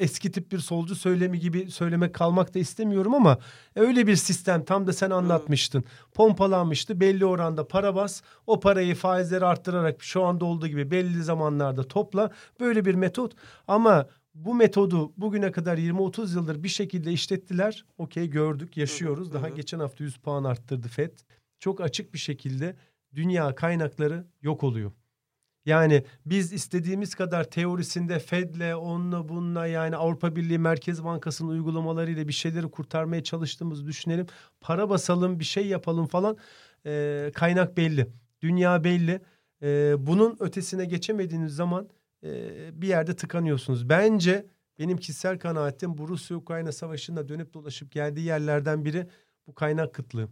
eski 0.00 0.32
tip 0.32 0.52
bir 0.52 0.58
solcu 0.58 0.94
söylemi 0.94 1.40
gibi 1.40 1.70
söylemek 1.70 2.14
kalmak 2.14 2.54
da 2.54 2.58
istemiyorum 2.58 3.14
ama 3.14 3.38
öyle 3.76 4.06
bir 4.06 4.16
sistem 4.16 4.64
tam 4.64 4.86
da 4.86 4.92
sen 4.92 5.10
anlatmıştın. 5.10 5.84
Pompalanmıştı 6.14 7.00
belli 7.00 7.24
oranda 7.24 7.68
para 7.68 7.94
bas 7.94 8.22
o 8.46 8.60
parayı 8.60 8.94
faizleri 8.94 9.44
arttırarak 9.44 10.02
şu 10.02 10.22
anda 10.22 10.44
olduğu 10.44 10.66
gibi 10.66 10.90
belli 10.90 11.22
zamanlarda 11.22 11.88
topla 11.88 12.30
böyle 12.60 12.84
bir 12.84 12.94
metot 12.94 13.32
ama 13.68 14.06
bu 14.34 14.54
metodu 14.54 15.12
bugüne 15.16 15.52
kadar 15.52 15.78
20-30 15.78 16.34
yıldır 16.34 16.62
bir 16.62 16.68
şekilde 16.68 17.12
işlettiler. 17.12 17.84
Okey 17.98 18.30
gördük, 18.30 18.76
yaşıyoruz. 18.76 19.32
Daha 19.32 19.48
geçen 19.48 19.80
hafta 19.80 20.04
100 20.04 20.16
puan 20.16 20.44
arttırdı 20.44 20.88
FED. 20.88 21.18
Çok 21.58 21.80
açık 21.80 22.14
bir 22.14 22.18
şekilde 22.18 22.76
dünya 23.14 23.54
kaynakları 23.54 24.26
yok 24.42 24.64
oluyor. 24.64 24.92
Yani 25.66 26.04
biz 26.26 26.52
istediğimiz 26.52 27.14
kadar 27.14 27.44
teorisinde 27.44 28.18
Fed'le, 28.18 28.74
onunla 28.74 29.28
bununla 29.28 29.66
yani 29.66 29.96
Avrupa 29.96 30.36
Birliği 30.36 30.58
Merkez 30.58 31.04
Bankası'nın 31.04 31.50
uygulamalarıyla 31.50 32.28
bir 32.28 32.32
şeyleri 32.32 32.70
kurtarmaya 32.70 33.22
çalıştığımızı 33.22 33.86
düşünelim. 33.86 34.26
Para 34.60 34.90
basalım, 34.90 35.40
bir 35.40 35.44
şey 35.44 35.66
yapalım 35.66 36.06
falan. 36.06 36.36
Ee, 36.86 37.30
kaynak 37.34 37.76
belli. 37.76 38.06
Dünya 38.42 38.84
belli. 38.84 39.20
Ee, 39.62 39.94
bunun 39.98 40.36
ötesine 40.40 40.84
geçemediğiniz 40.84 41.54
zaman 41.54 41.88
e, 42.24 42.30
bir 42.82 42.88
yerde 42.88 43.16
tıkanıyorsunuz. 43.16 43.88
Bence 43.88 44.46
benim 44.78 44.96
kişisel 44.96 45.38
kanaatim 45.38 45.98
bu 45.98 46.08
Rusya-Ukrayna 46.08 46.72
savaşında 46.72 47.28
dönüp 47.28 47.54
dolaşıp 47.54 47.92
geldiği 47.92 48.26
yerlerden 48.26 48.84
biri 48.84 49.06
bu 49.46 49.54
kaynak 49.54 49.94
kıtlığı. 49.94 50.28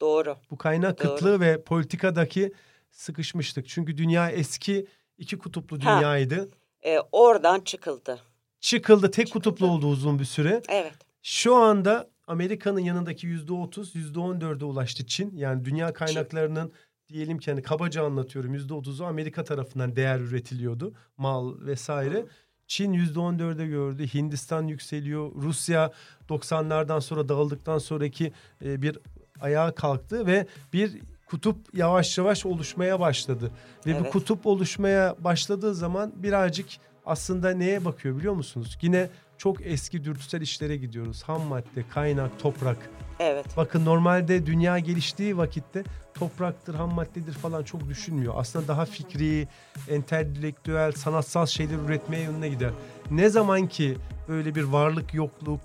Doğru. 0.00 0.36
Bu 0.50 0.58
kaynak 0.58 1.04
Doğru. 1.04 1.08
kıtlığı 1.08 1.40
ve 1.40 1.62
politikadaki 1.62 2.52
sıkışmıştık. 2.90 3.68
Çünkü 3.68 3.96
dünya 3.98 4.30
eski 4.30 4.86
iki 5.18 5.38
kutuplu 5.38 5.78
Ha. 5.84 5.98
dünyaydı. 5.98 6.48
E, 6.84 6.98
oradan 7.12 7.60
çıkıldı. 7.60 8.20
Çıkıldı 8.60 9.10
tek 9.10 9.32
kutuplu 9.32 9.66
oldu 9.66 9.86
uzun 9.88 10.18
bir 10.18 10.24
süre. 10.24 10.62
Evet. 10.68 10.94
Şu 11.22 11.54
anda 11.54 12.10
Amerika'nın 12.26 12.80
yanındaki 12.80 13.26
yüzde 13.26 13.52
otuz, 13.52 13.94
yüzde 13.94 14.18
on 14.18 14.40
dörde 14.40 14.64
ulaştı 14.64 15.06
Çin. 15.06 15.36
Yani 15.36 15.64
dünya 15.64 15.92
kaynaklarının 15.92 16.72
diyelim 17.08 17.38
ki 17.38 17.50
hani 17.50 17.62
kabaca 17.62 18.04
anlatıyorum 18.04 18.54
yüzde 18.54 18.74
otuzu 18.74 19.04
Amerika 19.04 19.44
tarafından 19.44 19.96
değer 19.96 20.20
üretiliyordu. 20.20 20.92
Mal 21.16 21.54
vesaire. 21.60 22.26
Çin 22.66 22.92
yüzde 22.92 23.20
on 23.20 23.38
dörde 23.38 23.66
gördü. 23.66 24.06
Hindistan 24.14 24.66
yükseliyor. 24.66 25.32
Rusya 25.34 25.92
90'lardan 26.28 27.00
sonra 27.00 27.28
dağıldıktan 27.28 27.78
sonraki 27.78 28.32
e, 28.64 28.82
bir 28.82 28.98
ayağa 29.40 29.74
kalktı 29.74 30.26
ve 30.26 30.46
bir 30.72 30.98
kutup 31.30 31.56
yavaş 31.74 32.18
yavaş 32.18 32.46
oluşmaya 32.46 33.00
başladı. 33.00 33.50
Ve 33.86 33.94
bu 33.94 33.98
Evet. 34.02 34.12
kutup 34.12 34.46
oluşmaya 34.46 35.16
başladığı 35.18 35.74
zaman 35.74 36.12
birazcık 36.16 36.66
aslında 37.06 37.50
neye 37.50 37.84
bakıyor 37.84 38.18
biliyor 38.18 38.34
musunuz? 38.34 38.78
Yine 38.82 39.08
çok 39.38 39.66
eski 39.66 40.04
dürtüsel 40.04 40.40
işlere 40.40 40.76
gidiyoruz. 40.76 41.22
Ham 41.22 41.42
madde, 41.42 41.88
kaynak, 41.90 42.38
toprak. 42.38 42.76
Evet. 43.20 43.46
Bakın 43.56 43.84
normalde 43.84 44.46
dünya 44.46 44.78
geliştiği 44.78 45.36
vakitte 45.36 45.84
topraktır, 46.14 46.74
ham 46.74 46.94
maddedir 46.94 47.32
falan 47.32 47.62
çok 47.64 47.88
düşünmüyor. 47.88 48.34
Aslında 48.36 48.68
daha 48.68 48.84
fikri, 48.84 49.48
entelektüel, 49.88 50.92
sanatsal 50.92 51.46
şeyler 51.46 51.76
üretmeye 51.86 52.22
yönüne 52.22 52.48
gider. 52.48 52.70
Ne 53.10 53.28
zaman 53.28 53.66
ki 53.66 53.96
böyle 54.28 54.54
bir 54.54 54.62
varlık 54.62 55.14
yokluk, 55.14 55.60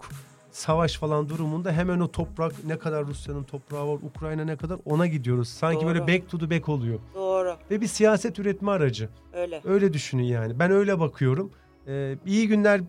savaş 0.57 0.97
falan 0.97 1.29
durumunda 1.29 1.71
hemen 1.71 1.99
o 1.99 2.11
toprak 2.11 2.53
ne 2.65 2.79
kadar 2.79 3.05
Rusya'nın 3.07 3.43
toprağı 3.43 3.87
var, 3.87 3.99
Ukrayna 4.03 4.45
ne 4.45 4.55
kadar 4.57 4.79
ona 4.85 5.07
gidiyoruz. 5.07 5.49
Sanki 5.49 5.85
böyle 5.85 5.99
Doğru. 5.99 6.07
back 6.07 6.29
to 6.29 6.37
the 6.37 6.49
back 6.49 6.69
oluyor. 6.69 6.99
Doğru. 7.15 7.55
Ve 7.71 7.81
bir 7.81 7.87
siyaset 7.87 8.39
üretme 8.39 8.71
aracı. 8.71 9.09
Öyle. 9.33 9.61
Öyle 9.65 9.93
düşünün 9.93 10.23
yani. 10.23 10.59
Ben 10.59 10.71
öyle 10.71 10.99
bakıyorum. 10.99 11.51
Ee, 11.87 12.17
iyi 12.25 12.47
günler 12.47 12.81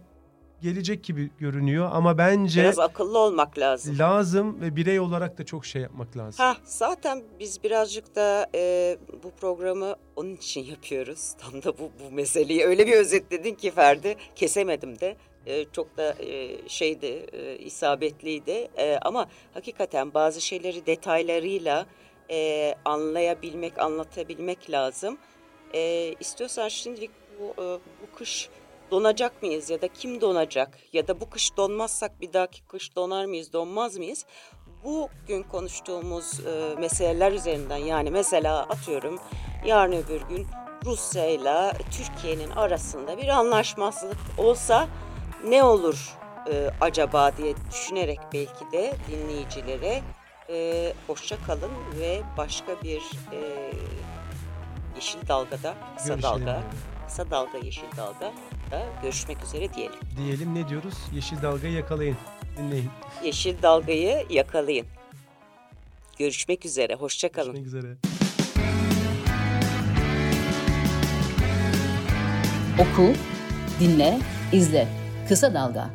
gelecek 0.62 1.04
gibi 1.04 1.30
görünüyor 1.38 1.88
ama 1.92 2.18
bence 2.18 2.62
Biraz 2.62 2.78
akıllı 2.78 3.18
olmak 3.18 3.58
lazım. 3.58 3.98
lazım 3.98 4.60
ve 4.60 4.76
birey 4.76 5.00
olarak 5.00 5.38
da 5.38 5.44
çok 5.44 5.66
şey 5.66 5.82
yapmak 5.82 6.16
lazım. 6.16 6.44
Ha 6.44 6.56
zaten 6.64 7.22
biz 7.40 7.62
birazcık 7.64 8.16
da 8.16 8.46
e, 8.54 8.96
bu 9.22 9.30
programı 9.30 9.94
onun 10.16 10.34
için 10.34 10.64
yapıyoruz. 10.64 11.32
Tam 11.38 11.62
da 11.62 11.78
bu, 11.78 11.90
bu 12.04 12.14
meseleyi 12.14 12.64
öyle 12.64 12.86
bir 12.86 12.92
özetledin 12.92 13.54
ki 13.54 13.70
Ferdi 13.70 14.16
kesemedim 14.36 15.00
de. 15.00 15.16
E, 15.46 15.64
çok 15.72 15.96
da 15.96 16.14
e, 16.22 16.58
şeydi 16.68 17.26
e, 17.32 17.58
isabetliydi 17.58 18.68
E, 18.76 18.98
ama 19.02 19.28
hakikaten 19.54 20.14
bazı 20.14 20.40
şeyleri 20.40 20.86
detaylarıyla 20.86 21.86
e, 22.30 22.74
anlayabilmek 22.84 23.78
anlatabilmek 23.78 24.70
lazım. 24.70 25.18
E, 25.74 26.14
istiyorsan 26.20 26.68
şimdilik 26.68 27.10
bu, 27.40 27.62
e, 27.62 27.64
bu 28.02 28.16
kış 28.16 28.48
donacak 28.90 29.42
mıyız 29.42 29.70
ya 29.70 29.82
da 29.82 29.88
kim 29.88 30.20
donacak 30.20 30.78
ya 30.92 31.08
da 31.08 31.20
bu 31.20 31.30
kış 31.30 31.56
donmazsak 31.56 32.20
bir 32.20 32.32
dahaki 32.32 32.62
kış 32.62 32.96
donar 32.96 33.24
mıyız 33.24 33.52
donmaz 33.52 33.96
mıyız? 33.96 34.26
Bugün 34.84 35.42
konuştuğumuz 35.42 36.40
e, 36.46 36.74
meseleler 36.80 37.32
üzerinden 37.32 37.76
yani 37.76 38.10
mesela 38.10 38.62
atıyorum 38.62 39.20
yarın 39.66 39.92
öbür 39.92 40.20
gün 40.20 40.46
Rusya 40.84 41.26
ile 41.26 41.72
Türkiye'nin 41.90 42.50
arasında 42.50 43.18
bir 43.18 43.28
anlaşmazlık 43.28 44.18
olsa 44.38 44.88
ne 45.48 45.62
olur 45.62 46.14
e, 46.52 46.70
acaba 46.80 47.36
diye 47.36 47.54
düşünerek 47.72 48.20
belki 48.32 48.72
de 48.72 48.94
dinleyicilere 49.10 50.02
e, 50.50 50.92
hoşça 51.06 51.36
kalın 51.46 51.70
ve 52.00 52.22
başka 52.36 52.82
bir 52.82 53.00
e, 53.32 53.40
Yeşil 54.94 55.28
Dalga'da, 55.28 55.74
Kısa 55.96 56.08
Görüşelim 56.08 56.46
Dalga. 56.46 56.62
Kısa 57.06 57.30
Dalga, 57.30 57.58
Yeşil 57.58 57.96
Dalga 57.96 58.32
da 58.70 58.82
görüşmek 59.02 59.44
üzere 59.44 59.74
diyelim. 59.74 59.98
Diyelim 60.16 60.54
ne 60.54 60.68
diyoruz? 60.68 60.94
Yeşil 61.14 61.42
dalgayı 61.42 61.72
yakalayın. 61.72 62.16
Dinleyin. 62.58 62.90
Yeşil 63.24 63.62
Dalga'yı 63.62 64.26
yakalayın. 64.30 64.86
Görüşmek 66.18 66.64
üzere, 66.64 66.94
hoşça 66.94 67.32
kalın. 67.32 67.54
Görüşmek 67.54 67.66
üzere. 67.66 67.96
Oku, 72.78 73.12
dinle, 73.80 74.18
izle. 74.52 75.03
Kısa 75.28 75.54
Dalga. 75.54 75.90